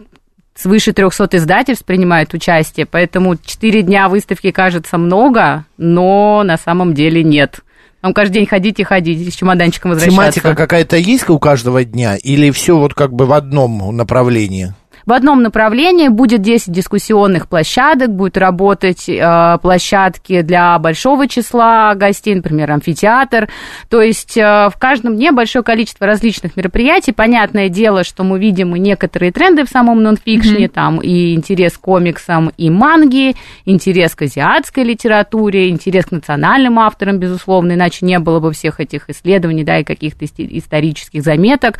свыше 0.54 0.92
300 0.92 1.38
издательств 1.38 1.84
принимают 1.84 2.32
участие, 2.34 2.86
поэтому 2.86 3.34
4 3.36 3.82
дня 3.82 4.08
выставки 4.08 4.52
кажется 4.52 4.96
много, 4.96 5.64
но 5.76 6.44
на 6.44 6.56
самом 6.56 6.94
деле 6.94 7.24
нет. 7.24 7.58
Там 8.00 8.14
каждый 8.14 8.34
день 8.34 8.46
ходить 8.46 8.78
и 8.78 8.84
ходить, 8.84 9.34
с 9.34 9.36
чемоданчиком 9.36 9.90
возвращаться. 9.90 10.40
Тематика 10.40 10.54
какая-то 10.54 10.96
есть 10.96 11.28
у 11.30 11.40
каждого 11.40 11.82
дня? 11.82 12.14
Или 12.14 12.52
все 12.52 12.78
вот 12.78 12.94
как 12.94 13.12
бы 13.12 13.26
в 13.26 13.32
одном 13.32 13.96
направлении? 13.96 14.72
В 15.06 15.12
одном 15.12 15.40
направлении 15.40 16.08
будет 16.08 16.42
10 16.42 16.72
дискуссионных 16.72 17.48
площадок, 17.48 18.10
будут 18.10 18.36
работать 18.36 19.08
э, 19.08 19.58
площадки 19.62 20.42
для 20.42 20.76
большого 20.80 21.28
числа 21.28 21.94
гостей, 21.94 22.34
например, 22.34 22.72
амфитеатр. 22.72 23.48
То 23.88 24.02
есть 24.02 24.36
э, 24.36 24.68
в 24.68 24.74
каждом 24.80 25.14
дне 25.14 25.30
большое 25.30 25.62
количество 25.62 26.08
различных 26.08 26.56
мероприятий. 26.56 27.12
Понятное 27.12 27.68
дело, 27.68 28.02
что 28.02 28.24
мы 28.24 28.40
видим 28.40 28.74
и 28.74 28.80
некоторые 28.80 29.30
тренды 29.30 29.64
в 29.64 29.68
самом 29.68 30.02
нонфикшне, 30.02 30.68
там 30.68 30.98
и 30.98 31.34
интерес 31.34 31.78
к 31.78 31.82
комиксам 31.82 32.50
и 32.56 32.68
манги, 32.68 33.36
интерес 33.64 34.16
к 34.16 34.22
азиатской 34.22 34.82
литературе, 34.82 35.70
интерес 35.70 36.06
к 36.06 36.10
национальным 36.10 36.80
авторам, 36.80 37.18
безусловно, 37.18 37.74
иначе 37.74 38.04
не 38.04 38.18
было 38.18 38.40
бы 38.40 38.52
всех 38.52 38.80
этих 38.80 39.08
исследований, 39.08 39.62
да, 39.62 39.78
и 39.78 39.84
каких-то 39.84 40.24
исторических 40.24 41.22
заметок. 41.22 41.78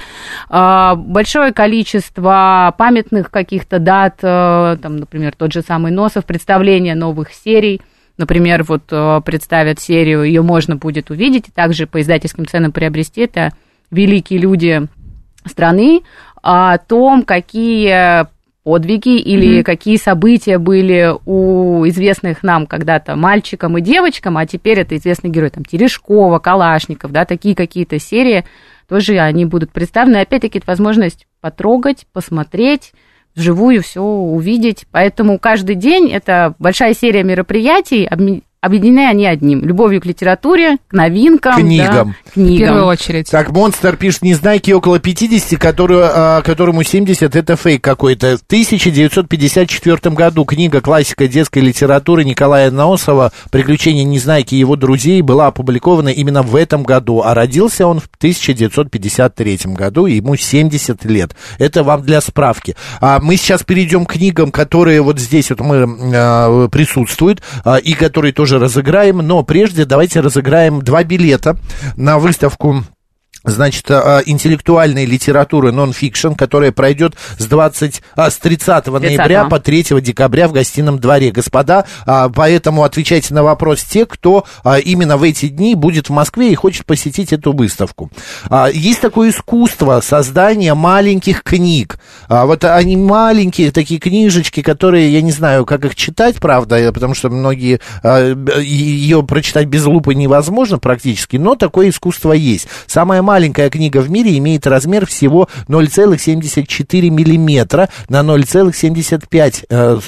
А, 0.49 0.95
Большое 0.95 1.52
количество 1.52 2.73
памятных 2.78 3.16
каких-то 3.25 3.79
дат, 3.79 4.19
э, 4.23 4.77
там, 4.81 4.97
например, 4.97 5.35
тот 5.37 5.53
же 5.53 5.63
самый 5.63 5.93
Носов, 5.93 6.25
представление 6.25 6.95
новых 6.95 7.33
серий, 7.33 7.81
Например, 8.19 8.63
вот 8.63 8.85
э, 8.91 9.21
представят 9.27 9.79
серию, 9.79 10.23
ее 10.23 10.41
можно 10.41 10.77
будет 10.77 11.11
увидеть, 11.11 11.49
и 11.49 11.53
также 11.53 11.87
по 11.87 12.01
издательским 12.01 12.47
ценам 12.47 12.73
приобрести. 12.73 13.23
Это 13.23 13.53
великие 13.91 14.39
люди 14.39 14.87
страны, 15.45 16.01
о 16.43 16.79
том, 16.79 17.25
какие 17.25 18.27
подвиги 18.65 19.19
или 19.19 19.63
какие 19.63 19.97
события 19.97 20.59
были 20.59 21.13
у 21.25 21.87
известных 21.89 22.43
нам 22.43 22.67
когда-то 22.67 23.15
мальчикам 23.15 23.79
и 23.79 23.81
девочкам, 23.81 24.39
а 24.39 24.47
теперь 24.47 24.81
это 24.81 24.97
известный 24.97 25.31
герой, 25.31 25.51
там, 25.51 25.65
Терешкова, 25.65 26.39
Калашников, 26.39 27.13
да, 27.13 27.25
такие 27.25 27.55
какие-то 27.55 27.99
серии, 27.99 28.45
тоже 28.89 29.19
они 29.19 29.45
будут 29.45 29.71
представлены. 29.71 30.19
Опять-таки, 30.19 30.59
это 30.59 30.67
возможность 30.67 31.27
потрогать, 31.41 32.07
посмотреть, 32.13 32.93
вживую 33.37 33.83
все 33.83 34.00
увидеть. 34.00 34.87
Поэтому 34.90 35.38
каждый 35.38 35.76
день 35.76 36.11
это 36.11 36.55
большая 36.59 36.95
серия 36.95 37.23
мероприятий, 37.23 38.09
объединены 38.67 39.07
они 39.09 39.27
одним. 39.27 39.65
Любовью 39.65 40.01
к 40.01 40.07
литературе, 40.07 40.77
к 40.89 40.93
новинкам. 40.93 41.57
Книгам. 41.57 42.15
Да, 42.25 42.33
книгам. 42.33 42.57
В 42.57 42.59
первую 42.59 42.87
очередь. 42.87 43.31
Так, 43.31 43.51
Монстр 43.51 43.97
пишет, 43.97 44.23
Незнайки 44.23 44.71
около 44.73 44.99
50, 44.99 45.59
которую, 45.59 46.05
а, 46.05 46.43
которому 46.43 46.83
70, 46.83 47.35
это 47.35 47.57
фейк 47.57 47.83
какой-то. 47.83 48.37
В 48.37 48.43
1954 48.43 50.15
году 50.15 50.45
книга 50.45 50.81
классика 50.81 51.29
детской 51.29 51.61
литературы 51.61 52.25
Николая 52.25 52.71
Носова 52.71 53.33
«Приключения 53.51 54.05
Незнайки 54.05 54.55
и 54.55 54.59
его 54.59 54.77
друзей» 54.77 55.23
была 55.23 55.47
опубликована 55.47 56.09
именно 56.09 56.43
в 56.43 56.57
этом 56.57 56.83
году, 56.83 57.23
а 57.25 57.35
родился 57.35 57.87
он 57.87 58.01
в 58.01 58.09
1953 58.19 59.59
году, 59.67 60.07
и 60.07 60.17
ему 60.17 60.37
70 60.37 61.05
лет. 61.05 61.37
Это 61.59 61.83
вам 61.83 62.03
для 62.03 62.21
справки. 62.21 62.77
А 63.01 63.21
мы 63.21 63.37
сейчас 63.37 63.63
перейдем 63.63 64.05
к 64.07 64.13
книгам, 64.13 64.51
которые 64.51 65.01
вот 65.03 65.19
здесь 65.19 65.51
вот 65.51 65.61
мы 65.61 65.87
а, 66.15 66.69
присутствуют, 66.69 67.43
а, 67.65 67.77
и 67.77 67.95
которые 67.95 68.33
тоже 68.33 68.56
разыграем, 68.59 69.19
но 69.19 69.43
прежде 69.43 69.85
давайте 69.85 70.21
разыграем 70.21 70.83
два 70.83 71.05
билета 71.05 71.57
на 71.97 72.19
выставку 72.19 72.85
Значит, 73.47 73.88
а, 73.91 74.21
интеллектуальной 74.26 75.07
литературы 75.07 75.71
нон-фикшн, 75.71 76.33
которая 76.33 76.73
пройдет 76.73 77.15
с, 77.38 77.47
20, 77.47 78.03
а, 78.17 78.29
с 78.29 78.38
30 78.38 78.99
ноября 78.99 79.45
по 79.45 79.61
3 79.61 80.00
декабря 80.00 80.49
в 80.49 80.53
гостином 80.53 80.99
дворе. 80.99 81.31
Господа, 81.31 81.87
а, 82.07 82.29
поэтому 82.29 82.83
отвечайте 82.83 83.33
на 83.35 83.45
вопрос 83.45 83.85
те, 83.85 84.05
кто 84.05 84.45
а, 84.65 84.79
именно 84.79 85.17
в 85.17 85.23
эти 85.23 85.47
дни 85.47 85.76
будет 85.76 86.09
в 86.09 86.12
Москве 86.12 86.50
и 86.50 86.57
хочет 86.57 86.87
посетить 86.87 87.33
эту 87.33 87.53
выставку. 87.53 88.11
А, 88.50 88.69
есть 88.69 89.00
такое 89.00 89.31
искусство 89.31 90.00
создания 90.00 90.75
маленьких 90.75 91.45
книг. 91.45 92.00
А, 92.29 92.47
вот 92.47 92.65
они 92.65 92.97
маленькие 92.97 93.71
такие 93.71 94.00
книжечки, 94.00 94.61
которые, 94.61 95.12
я 95.12 95.23
не 95.23 95.31
знаю, 95.31 95.65
как 95.65 95.85
их 95.85 95.95
читать, 95.95 96.37
правда, 96.37 96.93
потому 96.93 97.15
что 97.15 97.31
многие 97.31 97.81
а, 98.03 98.35
ее 98.61 99.23
прочитать 99.23 99.67
без 99.67 99.85
лупы 99.85 100.17
невозможно 100.17 100.79
практически, 100.79 101.37
но 101.37 101.55
такое 101.55 101.91
искусство 101.91 102.33
есть. 102.33 102.67
Самое 102.88 103.23
маленькое 103.23 103.36
маленькая 103.37 103.69
книга 103.69 103.99
в 103.99 104.11
мире 104.11 104.38
имеет 104.38 104.66
размер 104.66 105.05
всего 105.05 105.47
0,74 105.69 107.11
миллиметра 107.11 107.90
на 108.09 108.21
0,75 108.21 109.66
э, 109.69 109.99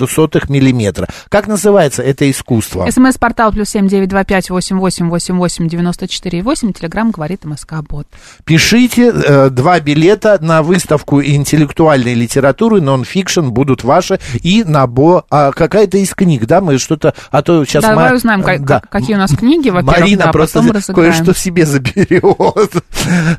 миллиметра. 0.49 1.09
Как 1.29 1.47
называется 1.47 2.03
это 2.03 2.31
искусство? 2.31 2.91
СМС-портал 2.91 3.53
плюс 3.53 3.69
семь 3.69 3.87
девять 3.87 4.09
два 4.09 4.25
пять 4.25 4.49
восемь 4.49 4.79
восемь 4.79 5.11
восемь 5.11 5.37
восемь 5.37 5.69
девяносто 5.69 6.09
четыре 6.09 6.43
восемь. 6.43 6.73
Телеграмм 6.73 7.11
говорит 7.11 7.45
МСК 7.45 7.83
Бот. 7.87 8.07
Пишите, 8.47 9.13
э, 9.13 9.51
два 9.51 9.79
билета 9.81 10.39
на 10.41 10.63
выставку 10.63 11.23
интеллектуальной 11.23 12.15
литературы, 12.15 12.81
нон-фикшн 12.81 13.51
будут 13.51 13.85
ваши, 13.85 14.21
и 14.43 14.65
набор, 14.65 15.25
а 15.31 15.53
какая-то 15.53 15.99
из 15.99 16.15
книг, 16.15 16.47
да, 16.47 16.63
мы 16.63 16.79
что-то, 16.79 17.13
а 17.31 17.43
то 17.43 17.67
сейчас... 17.67 17.83
Да, 17.83 17.91
мы, 17.91 17.97
давай 17.97 18.17
узнаем, 18.17 18.43
как- 18.43 18.65
да. 18.65 18.81
какие 18.89 19.17
у 19.17 19.19
нас 19.19 19.37
книги, 19.37 19.69
во-первых, 19.69 19.99
Марина 20.01 20.25
да, 20.25 20.33
просто 20.33 20.61
потом 20.61 20.77
разыграем. 20.77 21.13
кое-что 21.13 21.39
себе 21.39 21.67
заберет. 21.67 22.73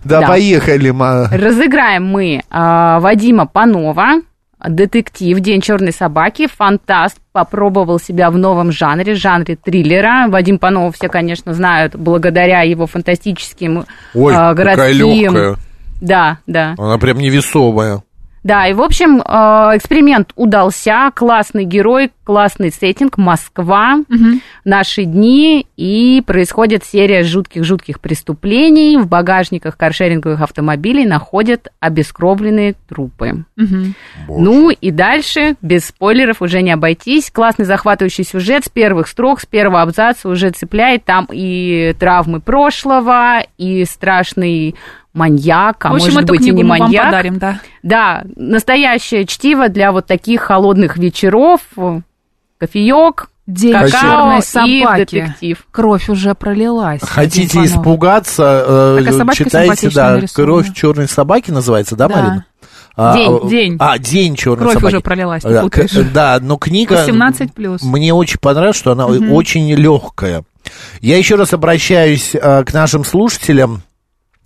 Да, 0.04 0.22
Да. 0.22 0.28
поехали, 0.28 0.92
Ма. 0.92 1.28
Разыграем 1.32 2.06
мы 2.06 2.42
а, 2.50 3.00
Вадима 3.00 3.46
Панова, 3.46 4.22
детектив 4.68 5.40
«День 5.40 5.62
черной 5.62 5.94
собаки», 5.94 6.48
фантаст, 6.48 7.18
попробовал 7.32 8.00
себя 8.00 8.30
в 8.30 8.38
новом 8.38 8.72
жанре, 8.72 9.16
жанре 9.16 9.56
триллера. 9.56 10.28
Вадим 10.28 10.60
Панов 10.60 10.96
все, 10.96 11.08
конечно, 11.08 11.54
знают 11.54 11.96
благодаря 11.96 12.62
его 12.62 12.86
фантастическим 12.88 13.86
Ой, 14.14 14.34
а, 14.36 14.54
какая 14.54 14.76
городским... 14.76 15.22
легкая. 15.22 15.56
Да, 16.02 16.38
да. 16.48 16.76
Она 16.78 16.98
прям 16.98 17.18
невесомая. 17.20 18.04
Да, 18.44 18.68
и, 18.68 18.74
в 18.74 18.82
общем, 18.82 19.18
э, 19.20 19.22
эксперимент 19.78 20.32
удался, 20.36 21.12
классный 21.14 21.66
герой, 21.66 22.12
классный 22.24 22.72
сеттинг, 22.72 23.18
Москва, 23.18 23.98
наши 24.64 25.04
дни, 25.04 25.66
и 25.78 26.22
происходит 26.26 26.84
серия 26.84 27.24
жутких-жутких 27.24 28.00
преступлений. 28.00 28.98
В 28.98 29.08
багажниках 29.08 29.76
каршеринговых 29.78 30.40
автомобилей 30.42 31.06
находят 31.06 31.70
обескровленные 31.80 32.76
трупы. 32.88 33.46
Мгм. 33.56 33.96
Ну 34.28 34.70
и 34.70 34.92
дальше, 34.92 35.56
без 35.62 35.88
спойлеров, 35.88 36.44
уже 36.44 36.62
не 36.62 36.72
обойтись. 36.72 37.32
Классный 37.32 37.66
захватывающий 37.66 38.24
сюжет 38.24 38.66
с 38.66 38.70
первых 38.70 39.08
строк, 39.08 39.42
с 39.42 39.48
первого 39.48 39.82
абзаца 39.82 40.30
уже 40.30 40.52
цепляет. 40.52 41.06
Там 41.06 41.28
и 41.32 41.96
травмы 42.00 42.42
прошлого, 42.42 43.40
и 43.58 43.86
страшный 43.86 44.76
маньяк, 45.20 45.86
а 45.86 45.90
В 45.90 45.96
общем, 45.96 46.06
может 46.08 46.24
эту 46.24 46.34
быть 46.34 46.42
и 46.42 46.44
книгу 46.46 46.58
не 46.58 46.64
мы 46.64 46.70
вам 46.70 46.80
маньяк. 46.80 47.06
подарим, 47.06 47.38
да. 47.38 47.60
Да, 47.84 48.24
настоящее 48.36 49.26
чтиво 49.26 49.70
для 49.70 49.92
вот 49.92 50.08
таких 50.08 50.42
холодных 50.42 50.98
вечеров. 50.98 51.62
Кофеек, 52.58 53.30
День 53.48 53.74
какао 53.74 53.90
черной 53.90 54.40
и 54.40 54.42
собаки. 54.42 54.98
детектив. 55.00 55.66
Кровь 55.72 56.10
уже 56.10 56.36
пролилась. 56.36 57.02
Хотите 57.02 57.64
испугаться, 57.66 58.98
э, 59.00 59.34
читайте, 59.34 59.90
да. 59.90 60.20
«Кровь 60.34 60.74
черной 60.74 61.08
собаки» 61.08 61.52
называется, 61.52 61.96
да, 61.96 62.08
Да. 62.08 62.16
Марина? 62.16 62.46
А, 62.96 63.14
День, 63.16 63.30
а, 63.44 63.48
день. 63.48 63.78
А, 63.80 63.98
«День 63.98 64.36
черной 64.36 64.60
Кровь 64.60 64.74
собаки». 64.74 64.94
уже 64.96 65.02
пролилась, 65.02 65.44
не 65.46 65.54
Да, 65.54 65.62
путаешь. 65.64 65.92
к- 65.92 66.12
да, 66.14 66.38
но 66.42 66.58
книга... 66.58 66.94
18 66.96 67.54
плюс. 67.54 67.82
Мне 67.82 68.14
очень 68.14 68.40
понравилось, 68.40 68.76
что 68.78 68.92
она 68.92 69.06
очень 69.08 69.74
легкая. 69.74 70.44
Я 71.00 71.18
еще 71.18 71.36
раз 71.36 71.54
обращаюсь 71.54 72.36
э, 72.36 72.64
к 72.66 72.74
нашим 72.74 73.06
слушателям. 73.06 73.82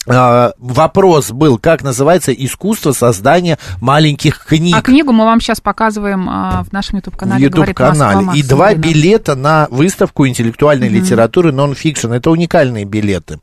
Э, 0.06 0.52
вопрос 0.58 1.32
был, 1.32 1.58
как 1.58 1.84
называется 1.84 2.34
искусство 2.34 2.92
создания 2.92 3.58
маленьких 3.80 4.46
книг 4.46 4.76
А 4.78 4.82
книгу 4.82 5.12
мы 5.12 5.26
вам 5.26 5.40
сейчас 5.40 5.62
показываем 5.62 6.30
а, 6.30 6.64
в 6.64 6.74
нашем 6.74 6.98
YouTube-канале. 6.98 7.44
YouTube-канале. 7.46 8.28
И 8.36 8.44
два 8.44 8.74
билета 8.74 9.36
на 9.36 9.68
выставку 9.72 10.28
интеллектуальной 10.28 10.90
литературы 10.90 11.52
нон-фикшн. 11.52 12.12
Это 12.12 12.32
уникальные 12.32 12.86
билеты. 12.86 13.40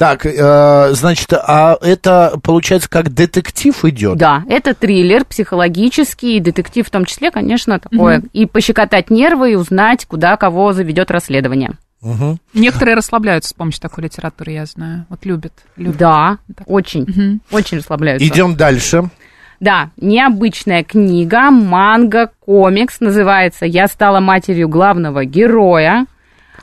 Так, 0.00 0.24
э, 0.24 0.94
значит, 0.94 1.30
а 1.34 1.76
это, 1.82 2.32
получается, 2.42 2.88
как 2.88 3.12
детектив 3.12 3.84
идет? 3.84 4.16
Да, 4.16 4.44
это 4.48 4.72
триллер 4.72 5.26
психологический, 5.26 6.40
детектив 6.40 6.86
в 6.86 6.90
том 6.90 7.04
числе, 7.04 7.30
конечно, 7.30 7.78
такое. 7.78 8.22
И 8.32 8.46
пощекотать 8.46 9.10
нервы 9.10 9.52
и 9.52 9.56
узнать, 9.56 10.06
куда 10.06 10.38
кого 10.38 10.72
заведет 10.72 11.10
расследование. 11.10 11.72
Некоторые 12.54 12.96
расслабляются 12.96 13.50
с 13.50 13.52
помощью 13.52 13.80
такой 13.82 14.04
литературы, 14.04 14.52
я 14.52 14.66
знаю. 14.66 15.06
Вот 15.08 15.24
любят. 15.26 15.52
любят. 15.76 15.96
Да, 15.98 16.38
Так. 16.56 16.68
очень, 16.70 17.02
Мгм. 17.02 17.40
очень 17.50 17.78
расслабляются. 17.78 18.26
Идем 18.26 18.56
дальше. 18.56 19.10
Да, 19.60 19.90
необычная 19.98 20.82
книга, 20.84 21.50
манга, 21.50 22.30
комикс, 22.40 23.00
называется 23.00 23.66
«Я 23.66 23.88
стала 23.88 24.18
матерью 24.20 24.68
главного 24.70 25.26
героя». 25.26 26.06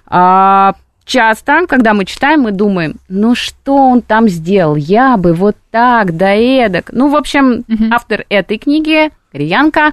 А, 0.08 0.74
часто, 1.06 1.68
когда 1.68 1.94
мы 1.94 2.06
читаем, 2.06 2.42
мы 2.42 2.52
думаем, 2.52 2.96
ну 3.08 3.36
что 3.36 3.76
он 3.90 4.02
там 4.02 4.28
сделал, 4.30 4.76
я 4.76 5.18
бы 5.18 5.34
вот 5.34 5.56
так, 5.70 6.18
да 6.18 6.34
эдак. 6.34 6.90
Ну, 6.92 7.10
в 7.10 7.16
общем, 7.16 7.66
автор 7.92 8.26
этой 8.30 8.58
книги, 8.58 9.12
кореянка, 9.32 9.92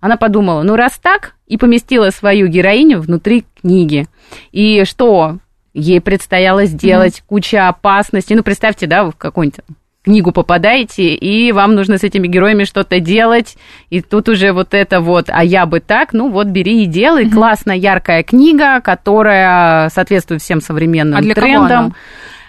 она 0.00 0.16
подумала, 0.18 0.62
ну 0.62 0.76
раз 0.76 0.98
так, 1.00 1.34
и 1.46 1.56
поместила 1.56 2.10
свою 2.10 2.46
героиню 2.48 3.00
внутри 3.00 3.44
книги. 3.64 4.06
И 4.52 4.84
что 4.84 5.38
ей 5.72 6.00
предстояло 6.00 6.66
сделать, 6.66 7.22
куча 7.26 7.68
опасностей. 7.68 8.36
Ну, 8.36 8.42
представьте, 8.42 8.86
да, 8.86 9.04
вы 9.04 9.12
в 9.12 9.16
какую-нибудь 9.16 9.60
книгу 10.04 10.32
попадаете, 10.32 11.14
и 11.14 11.50
вам 11.50 11.74
нужно 11.74 11.96
с 11.96 12.04
этими 12.04 12.26
героями 12.26 12.64
что-то 12.64 13.00
делать, 13.00 13.56
и 13.88 14.02
тут 14.02 14.28
уже 14.28 14.52
вот 14.52 14.74
это 14.74 15.00
вот, 15.00 15.26
а 15.28 15.42
я 15.42 15.64
бы 15.64 15.80
так, 15.80 16.12
ну 16.12 16.30
вот 16.30 16.48
бери 16.48 16.82
и 16.82 16.86
делай. 16.86 17.30
Классная, 17.30 17.76
яркая 17.76 18.22
книга, 18.22 18.82
которая 18.82 19.88
соответствует 19.88 20.42
всем 20.42 20.60
современным 20.60 21.18
А 21.18 21.22
для 21.22 21.34
кого 21.34 21.46
трендам. 21.46 21.84
она? 21.86 21.94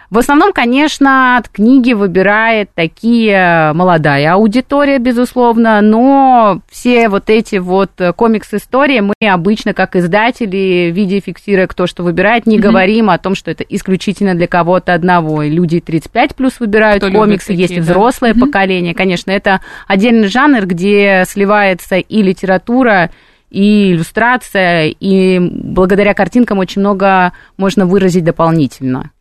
В 0.10 0.20
основном, 0.20 0.54
конечно, 0.54 1.38
от 1.38 1.50
книги 1.50 1.94
выбирает 1.94 2.70
такие 2.76 3.74
молодая 3.74 4.34
аудитория, 4.34 5.00
безусловно, 5.00 5.82
но 5.82 6.62
все 6.70 7.10
вот 7.10 7.30
эти 7.30 7.56
вот 7.56 7.90
э, 7.98 8.14
комикс-истории 8.14 9.00
мы 9.00 9.14
обычно, 9.28 9.74
как 9.74 9.96
издатели, 9.96 10.92
видя 10.94 11.20
фиксируя, 11.22 11.68
кто 11.68 11.88
что 11.88 12.04
выбирает, 12.04 12.46
не 12.46 12.60
говорим 12.60 13.10
о 13.10 13.18
том, 13.18 13.34
что 13.34 13.50
это 13.50 13.64
исключительно 13.64 14.36
для 14.36 14.48
кого-то 14.48 14.94
одного. 14.94 15.42
И 15.44 15.50
люди 15.50 15.80
35 15.80 16.36
плюс 16.36 16.60
выбирают 16.60 17.04
Кто 17.04 17.12
комиксы, 17.12 17.54
есть 17.54 17.72
и 17.72 17.76
такие, 17.76 17.82
да. 17.82 17.94
взрослое 17.94 18.34
поколение. 18.36 18.94
Конечно, 18.94 19.32
это 19.32 19.62
отдельный 19.88 20.28
жанр, 20.28 20.66
где 20.68 21.24
сливается 21.28 21.98
и 21.98 22.22
литература, 22.22 23.10
и 23.50 23.92
иллюстрация, 23.94 24.88
и 24.88 25.40
благодаря 25.40 26.14
картинкам 26.14 26.60
очень 26.60 26.82
много 26.82 27.34
можно 27.58 27.86
выразить 27.86 28.24
дополнительно. 28.24 29.12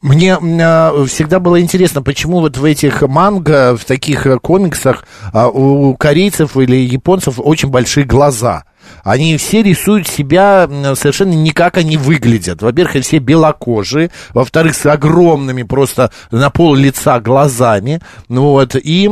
Мне 0.00 0.38
э, 0.40 1.06
всегда 1.06 1.40
было 1.40 1.60
интересно, 1.60 2.02
почему 2.02 2.40
вот 2.40 2.56
в 2.56 2.64
этих 2.64 3.02
манго, 3.02 3.76
в 3.76 3.84
таких 3.84 4.26
э, 4.26 4.38
комиксах 4.38 5.04
а, 5.32 5.48
у 5.48 5.94
корейцев 5.96 6.56
или 6.56 6.76
японцев 6.76 7.34
очень 7.38 7.68
большие 7.68 8.04
глаза. 8.04 8.64
Они 9.04 9.36
все 9.36 9.62
рисуют 9.62 10.08
себя 10.08 10.68
совершенно 10.94 11.32
не 11.32 11.50
как 11.50 11.76
они 11.78 11.96
выглядят. 11.96 12.62
Во-первых, 12.62 12.96
они 12.96 13.02
все 13.02 13.18
белокожие, 13.18 14.10
во-вторых, 14.34 14.74
с 14.74 14.86
огромными 14.86 15.62
просто 15.62 16.10
на 16.30 16.50
пол 16.50 16.74
лица 16.74 17.20
глазами. 17.20 18.00
Ну 18.28 18.42
вот, 18.42 18.76
и 18.76 19.10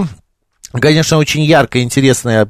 Конечно, 0.73 1.19
очень 1.19 1.43
яркое, 1.43 1.83
интересное 1.83 2.47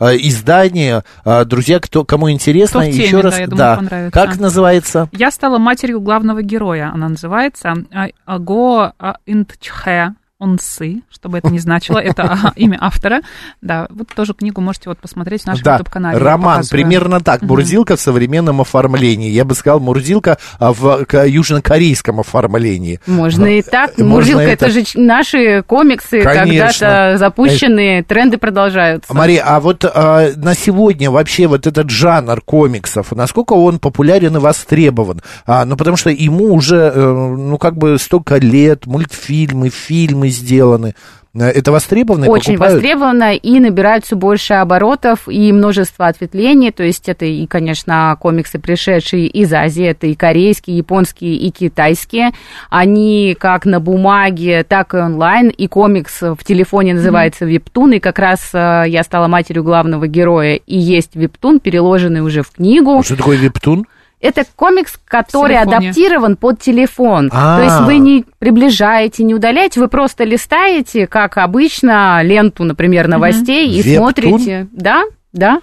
э, 0.00 0.16
издание. 0.18 1.04
А, 1.24 1.44
Друзья, 1.44 1.78
кто, 1.78 2.04
кому 2.04 2.30
интересно, 2.30 2.80
Кто 2.80 2.90
теме, 2.90 3.04
еще 3.04 3.20
раз, 3.20 3.34
да, 3.34 3.40
я 3.40 3.46
думаю, 3.46 3.76
понравится. 3.76 4.10
как 4.20 4.38
называется? 4.38 5.08
Я 5.12 5.30
стала 5.30 5.58
матерью 5.58 6.00
главного 6.00 6.42
героя. 6.42 6.90
Она 6.92 7.08
называется 7.08 7.74
а, 7.92 8.08
Аго 8.24 8.92
а, 8.98 9.16
Интчхэ 9.26 10.14
Онсы, 10.38 11.00
чтобы 11.10 11.38
это 11.38 11.48
не 11.48 11.58
значило. 11.58 11.98
Это 11.98 12.24
а, 12.24 12.52
имя 12.56 12.76
автора. 12.78 13.22
Да, 13.62 13.86
вот 13.88 14.08
тоже 14.14 14.34
книгу 14.34 14.60
можете 14.60 14.90
вот 14.90 14.98
посмотреть 14.98 15.44
в 15.44 15.46
нашем 15.46 15.64
Да, 15.64 15.72
YouTube-канале. 15.74 16.18
Роман 16.18 16.62
примерно 16.70 17.20
так. 17.20 17.40
Мурзилка 17.40 17.96
в 17.96 18.00
современном 18.02 18.60
оформлении. 18.60 19.30
Я 19.30 19.46
бы 19.46 19.54
сказал, 19.54 19.80
Мурзилка 19.80 20.36
а, 20.58 20.74
в 20.74 21.06
южнокорейском 21.10 22.20
оформлении. 22.20 23.00
Можно 23.06 23.46
и 23.46 23.62
так. 23.62 23.96
Можно 23.96 24.12
Мурзилка, 24.12 24.42
и 24.42 24.48
это 24.48 24.66
так. 24.66 24.72
же 24.72 24.84
наши 24.94 25.62
комиксы, 25.62 26.20
Конечно. 26.20 26.86
когда-то 26.86 27.16
запущенные, 27.16 28.02
тренды 28.02 28.36
продолжаются. 28.36 29.14
Мария, 29.14 29.42
а 29.42 29.58
вот 29.58 29.86
а, 29.86 30.32
на 30.36 30.54
сегодня 30.54 31.10
вообще 31.10 31.46
вот 31.46 31.66
этот 31.66 31.88
жанр 31.88 32.42
комиксов, 32.42 33.12
насколько 33.12 33.54
он 33.54 33.78
популярен 33.78 34.36
и 34.36 34.40
востребован? 34.40 35.22
А, 35.46 35.64
ну, 35.64 35.78
потому 35.78 35.96
что 35.96 36.10
ему 36.10 36.52
уже, 36.52 36.92
э, 36.94 37.00
ну, 37.00 37.56
как 37.56 37.78
бы 37.78 37.98
столько 37.98 38.36
лет, 38.36 38.84
мультфильмы, 38.84 39.70
фильмы 39.70 40.25
сделаны. 40.30 40.94
Э, 41.38 41.50
Это 41.50 41.72
востребовано 41.72 42.26
Очень 42.28 42.54
покупают? 42.54 42.74
востребовано 42.74 43.34
и 43.34 43.60
набирают 43.60 44.04
все 44.04 44.16
больше 44.16 44.54
оборотов 44.54 45.28
и 45.28 45.52
множество 45.52 46.06
ответвлений. 46.06 46.70
То 46.72 46.82
есть 46.82 47.08
это 47.08 47.24
и, 47.24 47.46
конечно, 47.46 48.16
комиксы, 48.20 48.58
пришедшие 48.58 49.26
из 49.26 49.52
Азии, 49.52 49.84
это 49.84 50.06
и 50.06 50.14
корейские, 50.14 50.76
и 50.76 50.78
японские, 50.78 51.36
и 51.36 51.50
китайские. 51.50 52.30
Они 52.70 53.36
как 53.38 53.66
на 53.66 53.80
бумаге, 53.80 54.64
так 54.64 54.94
и 54.94 54.98
онлайн. 54.98 55.48
И 55.48 55.66
комикс 55.68 56.20
в 56.22 56.38
телефоне 56.44 56.94
называется 56.94 57.44
Виптун. 57.44 57.92
И 57.92 57.98
как 57.98 58.18
раз 58.18 58.50
э, 58.52 58.84
я 58.88 59.02
стала 59.02 59.28
матерью 59.28 59.62
главного 59.64 60.06
героя. 60.06 60.54
И 60.54 60.78
есть 60.78 61.14
Виптун, 61.14 61.60
переложенный 61.60 62.20
уже 62.20 62.42
в 62.42 62.50
книгу. 62.50 63.02
Что 63.02 63.16
такое 63.16 63.36
виптун? 63.36 63.86
Это 64.26 64.44
комикс, 64.56 64.98
который 65.06 65.58
адаптирован 65.58 66.36
под 66.36 66.60
телефон. 66.60 67.30
А. 67.32 67.58
То 67.58 67.64
есть 67.64 67.80
вы 67.80 67.98
не 67.98 68.24
приближаете, 68.38 69.24
не 69.24 69.34
удаляете, 69.34 69.80
вы 69.80 69.88
просто 69.88 70.24
листаете, 70.24 71.06
как 71.06 71.38
обычно, 71.38 72.20
ленту, 72.22 72.64
например, 72.64 73.08
новостей 73.08 73.70
и 73.70 73.82
Вебтун? 73.82 73.96
смотрите. 73.96 74.68
Да, 74.72 75.04
да. 75.32 75.60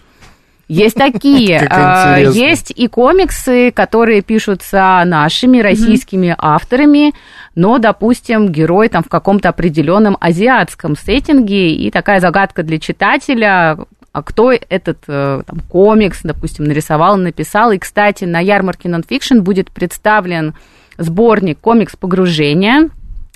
Есть 0.67 0.95
такие. 0.97 1.59
А. 1.69 2.17
Есть 2.17 2.71
и 2.75 2.87
комиксы, 2.87 3.71
которые 3.71 4.21
пишутся 4.21 5.03
нашими 5.05 5.59
российскими 5.59 6.35
авторами, 6.37 7.13
но, 7.55 7.77
допустим, 7.77 8.49
герой 8.49 8.89
там 8.89 9.03
в 9.03 9.09
каком-то 9.09 9.49
определенном 9.49 10.17
азиатском 10.19 10.95
сеттинге, 10.95 11.73
и 11.73 11.91
такая 11.91 12.19
загадка 12.19 12.63
для 12.63 12.79
читателя, 12.79 13.77
кто 14.21 14.51
этот 14.51 14.99
э, 15.07 15.41
там, 15.45 15.59
комикс, 15.61 16.21
допустим, 16.23 16.65
нарисовал, 16.65 17.17
написал. 17.17 17.71
И, 17.71 17.79
кстати, 17.79 18.25
на 18.25 18.39
ярмарке 18.39 18.87
Nonfiction 18.87 19.41
будет 19.41 19.71
представлен 19.71 20.53
сборник 20.97 21.59
«Комикс 21.59 21.95
погружения». 21.95 22.89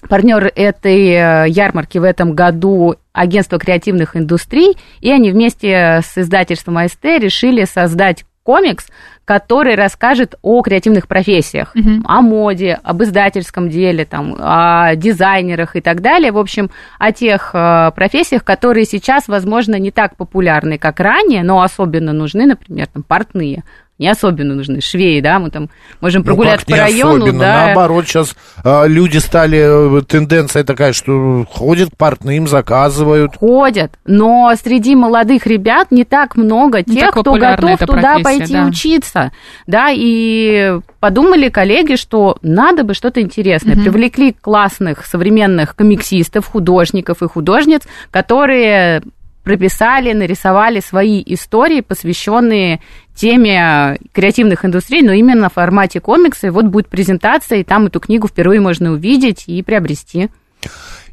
Партнер 0.07 0.51
этой 0.55 1.07
э, 1.09 1.45
ярмарки 1.49 1.97
в 1.97 2.03
этом 2.03 2.33
году 2.33 2.95
агентство 3.13 3.57
креативных 3.57 4.15
индустрий, 4.15 4.77
и 5.01 5.09
они 5.09 5.31
вместе 5.31 6.01
с 6.05 6.17
издательством 6.19 6.77
АСТ 6.77 7.03
решили 7.03 7.65
создать 7.65 8.23
комикс, 8.47 8.87
который 9.25 9.75
расскажет 9.75 10.35
о 10.41 10.61
креативных 10.61 11.09
профессиях, 11.09 11.75
о 12.05 12.21
моде, 12.21 12.79
об 12.81 13.03
издательском 13.03 13.69
деле, 13.69 14.05
там, 14.05 14.37
о 14.39 14.95
дизайнерах 14.95 15.75
и 15.75 15.81
так 15.81 16.01
далее. 16.01 16.31
В 16.31 16.37
общем, 16.37 16.69
о 16.97 17.11
тех 17.11 17.51
э, 17.53 17.91
профессиях, 17.93 18.45
которые 18.45 18.85
сейчас, 18.85 19.27
возможно, 19.27 19.77
не 19.77 19.91
так 19.91 20.15
популярны, 20.15 20.77
как 20.77 21.01
ранее, 21.01 21.43
но 21.43 21.61
особенно 21.61 22.13
нужны, 22.13 22.45
например, 22.45 22.87
там, 22.87 23.03
портные. 23.03 23.65
Не 23.99 24.09
особенно 24.09 24.53
нужны 24.53 24.79
швеи, 24.79 25.21
да, 25.21 25.39
мы 25.39 25.49
там 25.49 25.69
можем 26.01 26.23
прогуляться 26.23 26.65
ну, 26.69 26.75
по 26.75 26.81
району, 26.81 27.15
особенно. 27.23 27.39
да. 27.39 27.65
Наоборот, 27.65 28.05
сейчас 28.05 28.35
а, 28.63 28.85
люди 28.85 29.17
стали, 29.17 29.99
э, 29.99 30.01
тенденция 30.03 30.63
такая, 30.63 30.93
что 30.93 31.45
ходят 31.49 31.89
к 31.89 31.97
портным, 31.97 32.47
заказывают. 32.47 33.35
ходят, 33.37 33.93
но 34.05 34.53
среди 34.61 34.95
молодых 34.95 35.47
ребят 35.47 35.91
не 35.91 36.03
так 36.03 36.35
много 36.35 36.79
Не 36.79 36.95
тех, 36.95 37.05
так 37.05 37.21
кто 37.21 37.33
готов 37.33 37.79
туда 37.79 38.19
пойти 38.19 38.53
да. 38.53 38.65
учиться, 38.65 39.31
да, 39.65 39.87
и 39.91 40.79
подумали 40.99 41.49
коллеги, 41.49 41.95
что 41.95 42.37
надо 42.43 42.83
бы 42.83 42.93
что-то 42.93 43.21
интересное, 43.21 43.75
привлекли 43.75 44.31
классных 44.31 45.07
современных 45.07 45.75
комиксистов, 45.75 46.45
художников 46.45 47.23
и 47.23 47.27
художниц, 47.27 47.81
которые 48.11 49.01
прописали, 49.47 50.11
нарисовали 50.11 50.81
свои 50.81 51.23
истории, 51.25 51.79
посвященные 51.79 52.81
теме 53.17 53.97
креативных 54.13 54.63
индустрий, 54.63 55.01
но 55.01 55.11
именно 55.11 55.49
в 55.49 55.53
формате 55.53 55.99
комикса. 55.99 56.47
И 56.47 56.49
вот 56.51 56.65
будет 56.65 56.87
презентация, 56.87 57.59
и 57.59 57.63
там 57.63 57.87
эту 57.87 57.99
книгу 57.99 58.27
впервые 58.27 58.61
можно 58.61 58.91
увидеть 58.91 59.43
и 59.47 59.61
приобрести. 59.63 60.29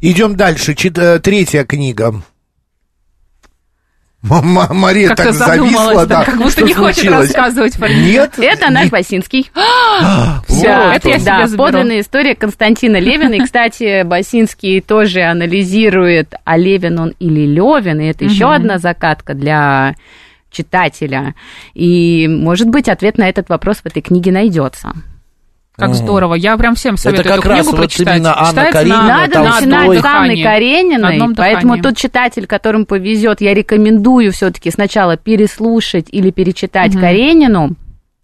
Идем 0.01 0.37
дальше. 0.37 0.75
Чит- 0.75 0.99
э, 0.99 1.19
третья 1.19 1.65
книга. 1.65 2.15
Мария 4.23 5.09
Как-то 5.09 5.25
так 5.25 5.35
зависла, 5.35 5.67
задумалась, 5.67 6.09
да, 6.09 6.21
да. 6.21 6.25
как 6.25 6.37
будто 6.39 6.51
Что 6.53 6.65
не 6.65 6.73
хочет 6.73 6.97
случилось? 6.97 7.27
рассказывать 7.27 7.77
про 7.79 7.89
Нет? 7.91 8.33
Это 8.39 8.71
наш 8.71 8.85
Не- 8.85 8.91
Басинский. 8.91 9.51
Вот 9.55 10.65
это 10.65 11.09
я 11.11 11.19
себе 11.19 11.25
Да, 11.27 11.47
заберу. 11.47 11.65
подлинная 11.67 12.01
история 12.01 12.35
Константина 12.35 12.97
Левина. 12.99 13.35
И, 13.35 13.41
кстати, 13.41 14.03
Басинский 14.03 14.81
тоже 14.81 15.21
анализирует, 15.25 16.35
а 16.45 16.57
Левин 16.57 16.99
он 17.01 17.15
или 17.19 17.45
Левин, 17.47 18.01
и 18.01 18.07
это 18.07 18.25
еще 18.25 18.51
одна 18.51 18.79
закатка 18.79 19.35
для 19.35 19.95
читателя. 20.55 21.35
И, 21.75 22.27
может 22.29 22.69
быть, 22.69 22.89
ответ 22.89 23.19
на 23.19 23.29
этот 23.29 23.49
вопрос 23.51 23.79
в 23.79 23.87
этой 23.87 24.01
книге 24.01 24.33
найдется. 24.33 24.93
Как 25.77 25.93
здорово. 25.95 26.35
Я 26.35 26.57
прям 26.57 26.77
всем 26.77 26.97
советую 26.97 27.25
как 27.29 27.39
эту 27.41 27.49
раз 27.49 27.59
книгу 27.59 27.71
вот 27.73 27.81
прочитать. 27.81 28.17
именно 28.19 28.39
Анна 28.39 28.49
Читается 28.51 28.79
Каренина, 28.79 29.03
на- 29.03 29.09
Надо 29.09 29.33
Толстой. 29.33 29.67
начинать 29.67 30.01
с 30.01 30.05
Анны 30.05 30.43
Карениной, 30.45 31.35
поэтому 31.37 31.83
тот 31.83 31.97
читатель, 31.97 32.47
которому 32.47 32.87
повезет, 32.87 33.41
я 33.41 33.55
рекомендую 33.55 34.31
все-таки 34.31 34.71
сначала 34.71 35.17
переслушать 35.17 36.07
или 36.13 36.31
перечитать 36.31 36.93
Каренину. 36.95 37.71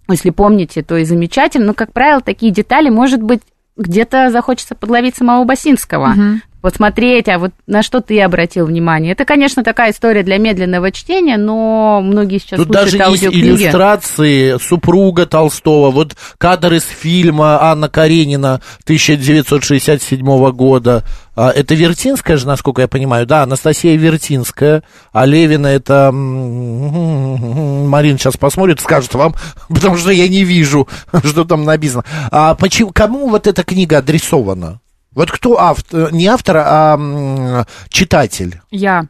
Если 0.09 0.31
помните, 0.31 0.83
то 0.83 0.97
и 0.97 1.05
замечательно. 1.05 1.67
Но, 1.67 1.75
как 1.75 1.93
правило, 1.93 2.21
такие 2.21 2.53
детали, 2.53 2.89
может 2.89 3.21
быть, 3.23 3.41
где-то 3.77 4.31
захочется 4.31 4.75
подловить 4.77 5.17
самого 5.17 5.45
Басинского. 5.45 6.15
Посмотреть, 6.61 7.29
а 7.29 7.39
вот 7.39 7.53
на 7.67 7.83
что 7.83 8.03
ты 8.03 8.21
обратил 8.21 8.67
внимание. 8.67 9.13
Это, 9.13 9.25
конечно, 9.25 9.65
такая 9.65 9.93
история 9.93 10.23
для 10.23 10.37
медленного 10.37 10.93
чтения, 10.93 11.39
но 11.39 12.03
многие 12.03 12.39
сейчас 12.39 12.59
Тут 12.59 12.67
слушают 12.67 12.99
даже 12.99 13.13
есть 13.13 13.25
иллюстрации 13.25 14.59
супруга 14.59 15.25
Толстого, 15.25 15.91
вот 15.91 16.17
кадр 16.37 16.75
из 16.75 16.85
фильма 16.85 17.63
Анна 17.63 17.89
Каренина 17.89 18.61
1967 18.85 20.51
года. 20.51 21.05
А, 21.35 21.51
Это 21.51 21.75
Вертинская 21.75 22.37
же, 22.37 22.47
насколько 22.47 22.83
я 22.83 22.89
понимаю, 22.89 23.27
да, 23.27 23.45
Анастасия 23.45 23.97
Вертинская, 23.97 24.83
а 25.13 25.25
Левина 25.25 25.69
это... 25.69 26.11
м, 26.13 27.89
Марина 27.89 28.19
сейчас 28.19 28.37
посмотрит, 28.37 28.81
скажет 28.81 29.15
вам, 29.15 29.35
потому 29.69 29.97
что 29.97 30.11
я 30.11 30.29
не 30.29 30.45
вижу, 30.45 30.87
что 31.25 31.45
там 31.45 31.65
написано. 31.65 32.05
А 32.31 32.55
почему, 32.55 32.91
кому 32.93 33.29
вот 33.29 33.47
эта 33.47 33.65
книга 33.65 33.99
адресована? 33.99 34.80
Вот 35.15 35.31
кто 35.31 35.59
автор, 35.59 36.13
не 36.13 36.27
автор, 36.27 36.57
а 36.59 36.95
м, 36.95 37.65
читатель? 37.89 38.61
Я. 38.71 39.07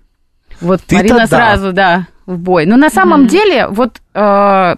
Вот 0.61 0.81
Ты-то 0.83 0.97
Марина 0.97 1.19
да. 1.19 1.27
сразу, 1.27 1.73
да, 1.73 2.07
в 2.27 2.39
бой. 2.39 2.67
Но 2.67 2.77
на 2.77 2.91
самом 2.91 3.27
деле, 3.27 3.67
вот 3.69 4.01
э, 4.15 4.75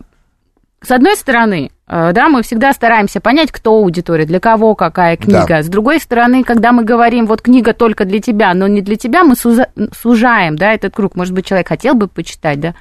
с 0.84 0.90
одной 0.90 1.16
стороны, 1.16 1.70
э, 1.86 2.12
да, 2.12 2.28
мы 2.28 2.42
всегда 2.42 2.72
стараемся 2.72 3.20
понять, 3.20 3.52
кто 3.52 3.72
аудитория, 3.76 4.24
для 4.24 4.40
кого 4.40 4.74
какая 4.74 5.16
книга. 5.16 5.46
Да. 5.48 5.62
С 5.62 5.68
другой 5.68 6.00
стороны, 6.00 6.42
когда 6.44 6.72
мы 6.72 6.84
говорим, 6.84 7.26
вот 7.26 7.40
книга 7.42 7.72
только 7.72 8.04
для 8.04 8.20
тебя, 8.20 8.52
но 8.54 8.66
не 8.66 8.80
для 8.80 8.96
тебя, 8.96 9.22
мы 9.24 9.34
суза- 9.34 9.70
сужаем, 9.96 10.56
да, 10.56 10.72
этот 10.72 10.94
круг. 10.94 11.14
Может 11.16 11.34
быть, 11.34 11.46
человек 11.46 11.68
хотел 11.68 11.94
бы 11.94 12.08
почитать, 12.08 12.58
да. 12.60 12.74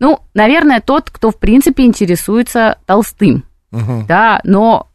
Ну, 0.00 0.20
наверное, 0.34 0.80
тот, 0.80 1.10
кто, 1.10 1.30
в 1.30 1.38
принципе, 1.38 1.84
интересуется 1.84 2.78
Толстым, 2.86 3.44
да, 3.70 4.40
но 4.44 4.88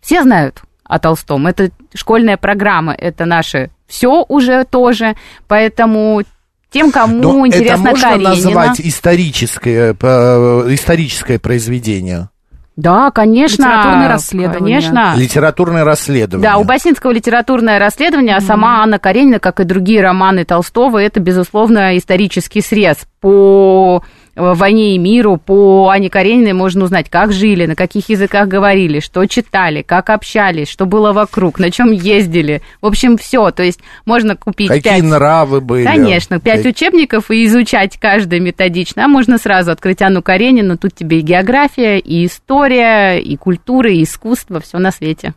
все 0.00 0.22
знают 0.22 0.62
о 0.84 0.98
Толстом. 0.98 1.46
Это 1.46 1.70
школьная 1.98 2.36
программа, 2.36 2.94
это 2.94 3.24
наше 3.24 3.70
все 3.86 4.24
уже 4.28 4.64
тоже, 4.64 5.16
поэтому 5.46 6.22
тем, 6.70 6.90
кому 6.90 7.22
Но 7.22 7.46
это 7.46 7.56
интересно 7.56 7.90
можно 7.90 8.08
Каренина. 8.10 8.30
назвать 8.30 8.80
историческое, 8.80 9.96
э, 10.00 10.74
историческое 10.74 11.38
произведение? 11.38 12.28
Да, 12.76 13.10
конечно. 13.10 13.64
Литературное 13.64 14.08
расследование. 14.08 14.80
Конечно. 14.80 15.14
Литературное 15.16 15.84
расследование. 15.84 16.48
Да, 16.48 16.58
у 16.58 16.64
Басинского 16.64 17.10
литературное 17.10 17.80
расследование, 17.80 18.36
а 18.36 18.40
сама 18.40 18.82
Анна 18.82 19.00
Каренина, 19.00 19.40
как 19.40 19.58
и 19.58 19.64
другие 19.64 20.00
романы 20.00 20.44
Толстого, 20.44 20.98
это, 20.98 21.18
безусловно, 21.18 21.98
исторический 21.98 22.60
срез 22.60 22.98
по 23.20 24.04
э, 24.04 24.27
«Войне 24.38 24.94
и 24.94 24.98
миру». 24.98 25.36
По 25.36 25.88
Ане 25.90 26.08
Карениной 26.08 26.52
можно 26.52 26.84
узнать, 26.84 27.10
как 27.10 27.32
жили, 27.32 27.66
на 27.66 27.74
каких 27.74 28.08
языках 28.08 28.48
говорили, 28.48 29.00
что 29.00 29.26
читали, 29.26 29.82
как 29.82 30.10
общались, 30.10 30.68
что 30.68 30.86
было 30.86 31.12
вокруг, 31.12 31.58
на 31.58 31.70
чем 31.70 31.90
ездили. 31.92 32.62
В 32.80 32.86
общем, 32.86 33.18
все. 33.18 33.50
То 33.50 33.62
есть 33.62 33.80
можно 34.04 34.36
купить 34.36 34.68
Какие 34.68 35.00
пять... 35.00 35.02
нравы 35.02 35.60
были. 35.60 35.84
Конечно, 35.84 36.40
пять 36.40 36.62
Как- 36.62 36.72
учебников 36.72 37.30
и 37.30 37.44
изучать 37.46 37.98
каждый 37.98 38.40
методично. 38.40 39.04
А 39.04 39.08
можно 39.08 39.38
сразу 39.38 39.70
открыть 39.70 40.02
Анну 40.02 40.22
Каренину. 40.22 40.78
Тут 40.78 40.94
тебе 40.94 41.18
и 41.18 41.22
география, 41.22 41.98
и 41.98 42.24
история, 42.26 43.18
и 43.18 43.36
культура, 43.36 43.90
и 43.90 44.02
искусство, 44.02 44.60
все 44.60 44.78
на 44.78 44.92
свете. 44.92 45.34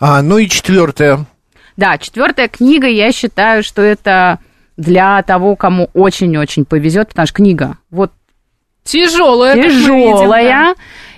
А, 0.00 0.22
ну 0.22 0.38
и 0.38 0.48
четвертое. 0.48 1.26
Да, 1.76 1.98
четвертая 1.98 2.48
книга, 2.48 2.86
я 2.86 3.12
считаю, 3.12 3.62
что 3.62 3.82
это 3.82 4.38
для 4.76 5.22
того, 5.22 5.56
кому 5.56 5.90
очень-очень 5.94 6.64
повезет, 6.64 7.08
потому 7.08 7.26
что 7.26 7.36
книга 7.36 7.78
вот 7.90 8.12
Тяжелая. 8.84 9.62
тяжелая. 9.62 10.74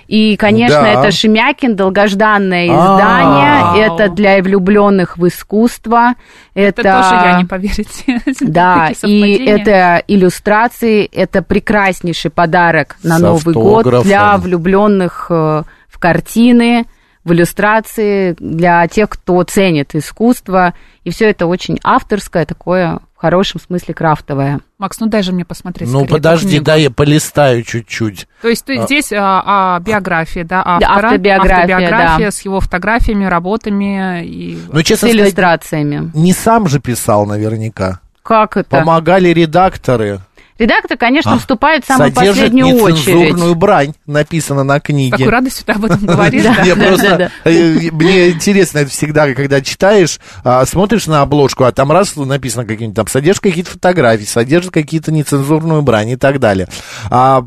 И, 0.07 0.37
конечно, 0.37 0.81
Да. 0.81 0.87
это 1.01 1.11
Шемякин, 1.11 1.75
долгожданное 1.75 2.69
А. 2.69 2.75
издание. 2.75 3.87
Это 3.87 4.09
для 4.09 4.39
влюбленных 4.41 5.17
в 5.17 5.27
искусство. 5.27 6.13
Это, 6.53 6.81
Это 6.81 7.01
тоже 7.01 7.15
я 7.25 7.37
не 7.39 7.45
поверите. 7.45 8.21
Да, 8.41 8.91
и 9.03 9.45
это 9.45 10.03
иллюстрации, 10.07 11.05
это 11.05 11.41
прекраснейший 11.41 12.29
подарок 12.29 12.97
на 13.03 13.17
С 13.17 13.21
Новый 13.21 13.53
год 13.55 14.03
для 14.03 14.37
влюбленных 14.37 15.27
э, 15.31 15.63
в 15.89 15.97
картины, 15.99 16.85
в 17.23 17.33
иллюстрации, 17.33 18.35
для 18.39 18.87
тех, 18.87 19.09
кто 19.09 19.41
ценит 19.41 19.95
искусство. 19.95 20.75
И 21.03 21.09
все 21.09 21.31
это 21.31 21.47
очень 21.47 21.79
авторское, 21.83 22.45
такое 22.45 22.99
в 23.15 23.21
хорошем 23.21 23.61
смысле 23.61 23.93
крафтовое. 23.93 24.59
Макс, 24.77 24.99
ну 24.99 25.07
дай 25.07 25.23
же 25.23 25.31
мне 25.31 25.45
посмотреть. 25.45 25.89
Ну, 25.89 25.99
скорее 25.99 26.11
подожди, 26.11 26.59
да, 26.59 26.75
я 26.75 26.91
полистаю 26.91 27.63
чуть-чуть. 27.63 28.27
То 28.41 28.49
есть 28.49 28.65
ты 28.65 28.83
здесь 28.83 29.13
а, 29.13 29.41
а, 29.45 29.79
биография, 29.79 30.43
да, 30.43 30.61
автора, 30.65 31.07
автобиография, 31.07 31.55
автобиография 31.55 32.25
да. 32.25 32.31
с 32.31 32.41
его 32.41 32.59
фотографиями, 32.59 33.25
работами 33.25 34.25
и 34.25 34.59
Ну, 34.71 34.79
С 34.81 34.83
честно 34.83 35.07
сказать, 35.07 35.27
иллюстрациями. 35.27 36.11
не 36.13 36.33
сам 36.33 36.67
же 36.67 36.79
писал 36.79 37.25
наверняка. 37.25 38.01
Как 38.21 38.57
это? 38.57 38.69
Помогали 38.69 39.29
редакторы. 39.29 40.19
Редактор, 40.57 40.97
конечно, 40.97 41.33
А, 41.33 41.37
вступает 41.37 41.83
в 41.83 41.87
самую 41.87 42.13
Содержит 42.13 42.43
последнюю 42.45 42.81
очередь. 42.81 43.55
брань, 43.57 43.93
написано 44.07 44.63
на 44.63 44.79
книге. 44.79 45.11
какой 45.17 45.29
радостью 45.29 45.65
ты 45.65 45.73
об 45.73 45.83
этом 45.83 46.05
говоришь. 46.05 46.43
просто, 46.75 47.31
э, 47.43 47.89
мне 47.91 48.29
интересно 48.29 48.79
это 48.79 48.89
всегда, 48.89 49.33
когда 49.33 49.59
читаешь, 49.59 50.19
а, 50.45 50.65
смотришь 50.65 51.07
на 51.07 51.21
обложку, 51.21 51.65
а 51.65 51.73
там 51.73 51.91
раз 51.91 52.15
написано 52.15 52.63
какие-нибудь 52.63 52.95
там, 52.95 53.07
содержит 53.07 53.43
какие-то 53.43 53.71
фотографии, 53.71 54.23
содержит 54.23 54.71
какие-то 54.71 55.11
нецензурную 55.11 55.81
брань 55.81 56.11
и 56.11 56.15
так 56.15 56.39
далее. 56.39 56.69
А, 57.09 57.43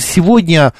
сегодня 0.00 0.74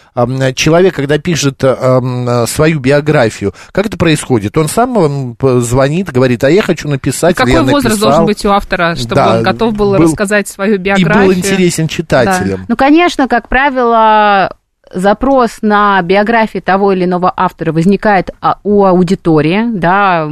человек, 0.55 0.95
когда 0.95 1.17
пишет 1.17 1.63
свою 1.63 2.81
биографию, 2.81 3.55
как 3.73 3.87
это 3.87 3.97
происходит? 3.97 4.59
Он 4.59 4.69
сам 4.69 5.37
звонит, 5.41 6.13
говорит, 6.13 6.45
а 6.45 6.51
я 6.51 6.61
хочу 6.61 6.89
написать, 6.89 7.39
или 7.41 7.47
Какой 7.47 7.63
возраст 7.63 7.85
написал». 7.85 8.09
должен 8.11 8.27
быть 8.27 8.45
у 8.45 8.51
автора, 8.51 8.95
чтобы 8.95 9.23
он 9.23 9.43
готов 9.43 9.75
был, 9.75 9.97
рассказать 9.97 10.49
свою 10.49 10.79
биографию? 10.79 11.62
Интересен 11.63 11.89
читателям. 11.89 12.65
Ну, 12.69 12.77
конечно, 12.77 13.29
как 13.29 13.49
правило, 13.49 14.57
запрос 14.93 15.59
на 15.63 16.01
биографию 16.03 16.63
того 16.63 16.93
или 16.93 17.05
иного 17.05 17.33
автора 17.35 17.73
возникает 17.73 18.31
а, 18.41 18.59
у 18.63 18.85
аудитории, 18.85 19.65
да, 19.73 20.29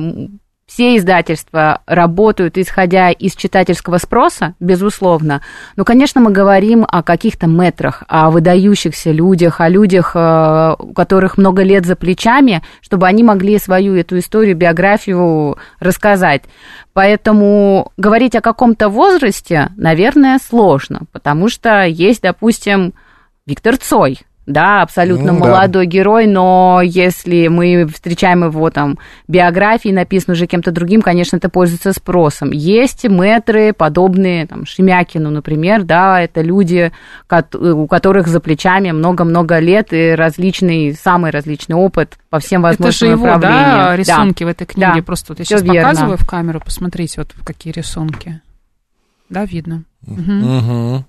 все 0.70 0.96
издательства 0.96 1.82
работают, 1.86 2.56
исходя 2.56 3.10
из 3.10 3.34
читательского 3.34 3.98
спроса, 3.98 4.54
безусловно. 4.60 5.42
Но, 5.74 5.84
конечно, 5.84 6.20
мы 6.20 6.30
говорим 6.30 6.86
о 6.88 7.02
каких-то 7.02 7.48
метрах, 7.48 8.04
о 8.06 8.30
выдающихся 8.30 9.10
людях, 9.10 9.60
о 9.60 9.68
людях, 9.68 10.12
э, 10.14 10.76
у 10.78 10.92
которых 10.92 11.38
много 11.38 11.64
лет 11.64 11.86
за 11.86 11.96
плечами, 11.96 12.62
чтобы 12.82 13.08
они 13.08 13.24
могли 13.24 13.58
свою 13.58 13.96
эту 13.96 14.20
историю, 14.20 14.56
биографию 14.56 15.58
рассказать. 15.80 16.42
Поэтому 16.92 17.90
говорить 17.96 18.36
о 18.36 18.40
каком-то 18.40 18.90
возрасте, 18.90 19.70
наверное, 19.76 20.38
сложно, 20.38 21.00
потому 21.10 21.48
что 21.48 21.82
есть, 21.82 22.22
допустим, 22.22 22.94
Виктор 23.44 23.76
Цой, 23.76 24.20
да, 24.52 24.82
абсолютно 24.82 25.32
Ну 25.32 25.40
да. 25.40 25.46
молодой 25.48 25.86
герой, 25.86 26.26
но 26.26 26.80
если 26.82 27.48
мы 27.48 27.86
встречаем 27.86 28.44
его 28.44 28.70
там 28.70 28.98
биографии, 29.28 29.90
написаны 29.90 30.34
уже 30.34 30.46
кем-то 30.46 30.72
другим, 30.72 31.02
конечно, 31.02 31.36
это 31.36 31.48
пользуется 31.48 31.92
спросом. 31.92 32.50
Есть 32.50 33.08
мэтры, 33.08 33.72
подобные 33.72 34.46
там, 34.46 34.66
Шемякину, 34.66 35.30
например, 35.30 35.82
да, 35.84 36.20
это 36.20 36.40
люди, 36.42 36.92
у 37.54 37.86
которых 37.86 38.26
за 38.28 38.40
плечами 38.40 38.90
много-много 38.90 39.58
лет 39.58 39.92
и 39.92 40.14
различный, 40.14 40.94
самый 40.94 41.30
различный 41.30 41.76
опыт 41.76 42.18
по 42.28 42.38
всем 42.38 42.64
Это 42.66 42.90
же 42.92 43.06
возможным 43.06 43.28
его, 43.30 43.38
да, 43.40 43.96
рисунки 43.96 44.44
в 44.44 44.48
этой 44.48 44.66
книге. 44.66 44.92
Да, 44.96 45.02
Просто 45.02 45.32
вот 45.32 45.38
я 45.38 45.44
всё 45.44 45.58
сейчас 45.58 45.68
верно. 45.68 45.88
показываю 45.90 46.18
в 46.18 46.26
камеру, 46.26 46.60
посмотрите, 46.64 47.14
вот 47.20 47.34
какие 47.44 47.72
рисунки. 47.72 48.40
Да, 49.28 49.44
видно. 49.44 49.84
Мгм. 50.06 50.56
Мгм. 50.56 51.04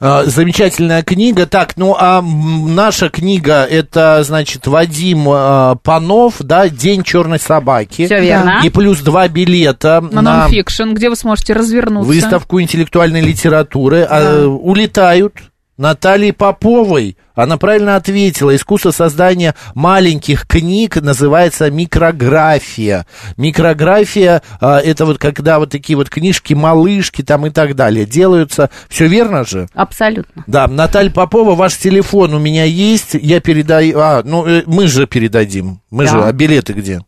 А, 0.00 0.24
Замечательная 0.24 1.02
книга. 1.02 1.44
Так, 1.46 1.76
ну 1.76 1.94
а 1.98 2.22
наша 2.22 3.10
книга 3.10 3.64
это, 3.64 4.22
значит, 4.24 4.66
Вадим 4.66 5.26
а, 5.28 5.74
Панов, 5.74 6.36
да, 6.40 6.70
День 6.70 7.02
черной 7.02 7.38
собаки. 7.38 8.06
Все 8.06 8.20
верно. 8.20 8.60
И 8.64 8.70
плюс 8.70 9.00
два 9.00 9.28
билета 9.28 10.00
На 10.00 10.22
на 10.22 10.40
нонфикшн, 10.40 10.92
где 10.94 11.10
вы 11.10 11.16
сможете 11.16 11.52
развернуться. 11.52 12.08
выставку 12.08 12.60
интеллектуальной 12.62 13.20
литературы. 13.20 14.06
А, 14.08 14.46
улетают 14.46 15.34
Натальи 15.80 16.30
Поповой. 16.32 17.16
Она 17.34 17.56
правильно 17.56 17.96
ответила. 17.96 18.54
Искусство 18.54 18.90
создания 18.90 19.54
маленьких 19.74 20.46
книг 20.46 20.96
называется 20.96 21.70
микрография. 21.70 23.06
Микрография 23.38 24.42
а, 24.60 24.78
это 24.78 25.06
вот 25.06 25.16
когда 25.16 25.58
вот 25.58 25.70
такие 25.70 25.96
вот 25.96 26.10
книжки, 26.10 26.52
малышки 26.52 27.22
там 27.22 27.46
и 27.46 27.50
так 27.50 27.74
далее 27.76 28.04
делаются. 28.04 28.68
Все 28.90 29.06
верно 29.06 29.46
же? 29.46 29.68
Абсолютно. 29.74 30.44
Да, 30.46 30.66
Наталья 30.68 31.10
Попова, 31.10 31.54
ваш 31.54 31.78
телефон 31.78 32.34
у 32.34 32.38
меня 32.38 32.64
есть. 32.64 33.14
Я 33.14 33.40
передаю. 33.40 33.98
А, 34.00 34.20
ну 34.22 34.46
э, 34.46 34.64
мы 34.66 34.86
же 34.86 35.06
передадим. 35.06 35.80
Мы 35.90 36.04
Да. 36.04 36.10
же, 36.10 36.22
а 36.24 36.32
билеты 36.32 36.74
где? 36.74 37.00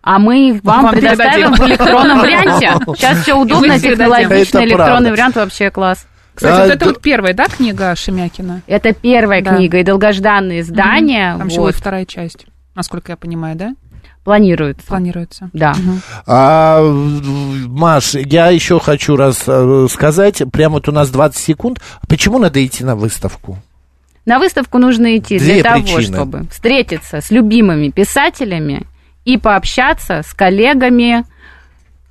А 0.00 0.20
мы 0.20 0.60
вам, 0.62 0.84
Вам 0.84 0.94
предоставим 0.94 1.54
передадим. 1.54 1.54
в 1.54 1.68
электронном 1.68 2.18
варианте. 2.20 2.72
Сейчас 2.96 3.18
все 3.22 3.34
удобно, 3.34 3.80
технологично, 3.80 4.58
электронный 4.60 4.76
правда. 4.76 5.10
вариант 5.10 5.34
вообще 5.36 5.70
класс. 5.70 6.06
Кстати, 6.34 6.52
А, 6.54 6.62
вот 6.64 6.70
это 6.70 6.78
да- 6.78 6.86
вот 6.86 7.00
первая, 7.02 7.34
да, 7.34 7.44
книга 7.46 7.94
Шемякина? 7.94 8.62
Это 8.66 8.92
первая 8.94 9.42
Да. 9.42 9.56
книга 9.56 9.78
и 9.78 9.84
долгожданное 9.84 10.60
издание. 10.60 11.36
Там 11.38 11.48
еще 11.48 11.60
вот, 11.60 11.66
будет 11.66 11.76
вторая 11.76 12.06
часть, 12.06 12.46
насколько 12.74 13.12
я 13.12 13.16
понимаю, 13.16 13.56
да? 13.56 13.74
планируется. 14.24 14.86
Планируется. 14.86 15.50
Да. 15.52 15.74
А, 16.28 16.80
Маш, 17.66 18.14
я 18.14 18.50
еще 18.50 18.78
хочу 18.78 19.16
раз 19.16 19.42
э, 19.48 19.86
сказать, 19.90 20.42
прямо 20.52 20.74
вот 20.74 20.88
у 20.88 20.92
нас 20.92 21.10
20 21.10 21.42
секунд. 21.42 21.80
Почему 22.08 22.38
надо 22.38 22.64
идти 22.64 22.84
на 22.84 22.94
выставку? 22.94 23.58
На 24.24 24.38
выставку 24.38 24.78
нужно 24.78 25.16
идти 25.18 25.38
Две 25.40 25.54
для 25.54 25.62
того, 25.64 25.82
причины. 25.82 26.02
чтобы 26.16 26.46
встретиться 26.52 27.20
с 27.20 27.32
любимыми 27.32 27.88
писателями 27.88 28.86
и 29.24 29.38
пообщаться 29.38 30.22
с 30.24 30.32
коллегами. 30.32 31.24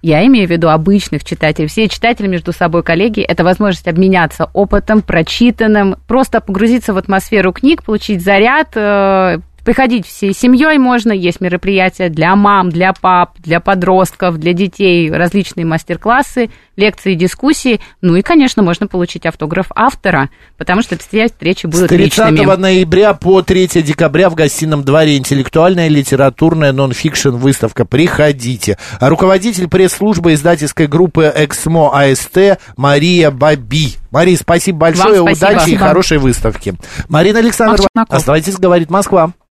Я 0.02 0.26
имею 0.26 0.48
в 0.48 0.52
виду 0.52 0.70
обычных 0.70 1.24
читателей. 1.24 1.68
Все 1.68 1.88
читатели 1.88 2.28
между 2.28 2.52
собой 2.52 2.82
коллеги. 2.82 3.22
Это 3.22 3.44
возможность 3.44 3.88
обменяться 3.88 4.50
опытом, 4.54 5.02
прочитанным, 5.02 5.96
просто 6.08 6.42
погрузиться 6.42 6.94
в 6.94 6.98
атмосферу 6.98 7.54
книг, 7.54 7.84
получить 7.84 8.24
заряд, 8.24 8.70
э, 8.76 9.40
Приходить 9.64 10.08
всей 10.08 10.34
семьей 10.34 10.80
можно, 10.80 11.12
есть 11.12 11.40
мероприятия 11.40 12.10
для 12.10 12.36
мам, 12.36 12.70
для 12.70 12.94
пап, 12.94 13.34
для 13.38 13.60
подростков, 13.60 14.40
для 14.40 14.54
детей, 14.54 15.12
различные 15.12 15.68
мастер-классы, 15.68 16.50
лекции, 16.76 17.16
дискуссии. 17.16 17.80
Ну 18.02 18.16
и, 18.16 18.22
конечно, 18.22 18.64
можно 18.64 18.88
получить 18.88 19.26
автограф 19.26 19.68
автора, 19.76 20.30
потому 20.58 20.82
что 20.82 20.98
все 20.98 21.28
встречи 21.28 21.66
С 21.66 21.70
будут 21.70 21.90
30 21.90 22.00
личными. 22.32 22.56
ноября 22.56 23.14
по 23.14 23.42
3 23.42 23.82
декабря 23.84 24.30
в 24.30 24.36
гостином 24.36 24.84
дворе 24.84 25.18
интеллектуальная 25.18 25.88
литературная 25.88 26.72
нон-фикшн 26.72 27.30
выставка. 27.30 27.86
Приходите. 27.86 28.78
Руководитель 29.00 29.68
пресс-службы 29.68 30.34
издательской 30.34 30.88
группы 30.88 31.32
«Эксмо 31.36 31.92
АСТ» 31.94 32.60
Мария 32.78 33.32
Баби. 33.32 33.94
Мария, 34.12 34.38
спасибо 34.38 34.80
большое, 34.80 35.22
Вам 35.22 35.36
спасибо. 35.36 35.46
удачи 35.48 35.56
и 35.56 35.60
Спасибо. 35.62 35.80
хорошей 35.88 36.18
выставки. 36.18 36.76
Марина 37.10 37.40
Александровна, 37.40 38.06
оставайтесь, 38.10 38.58
говорит 38.58 38.90
Москва. 38.90 39.32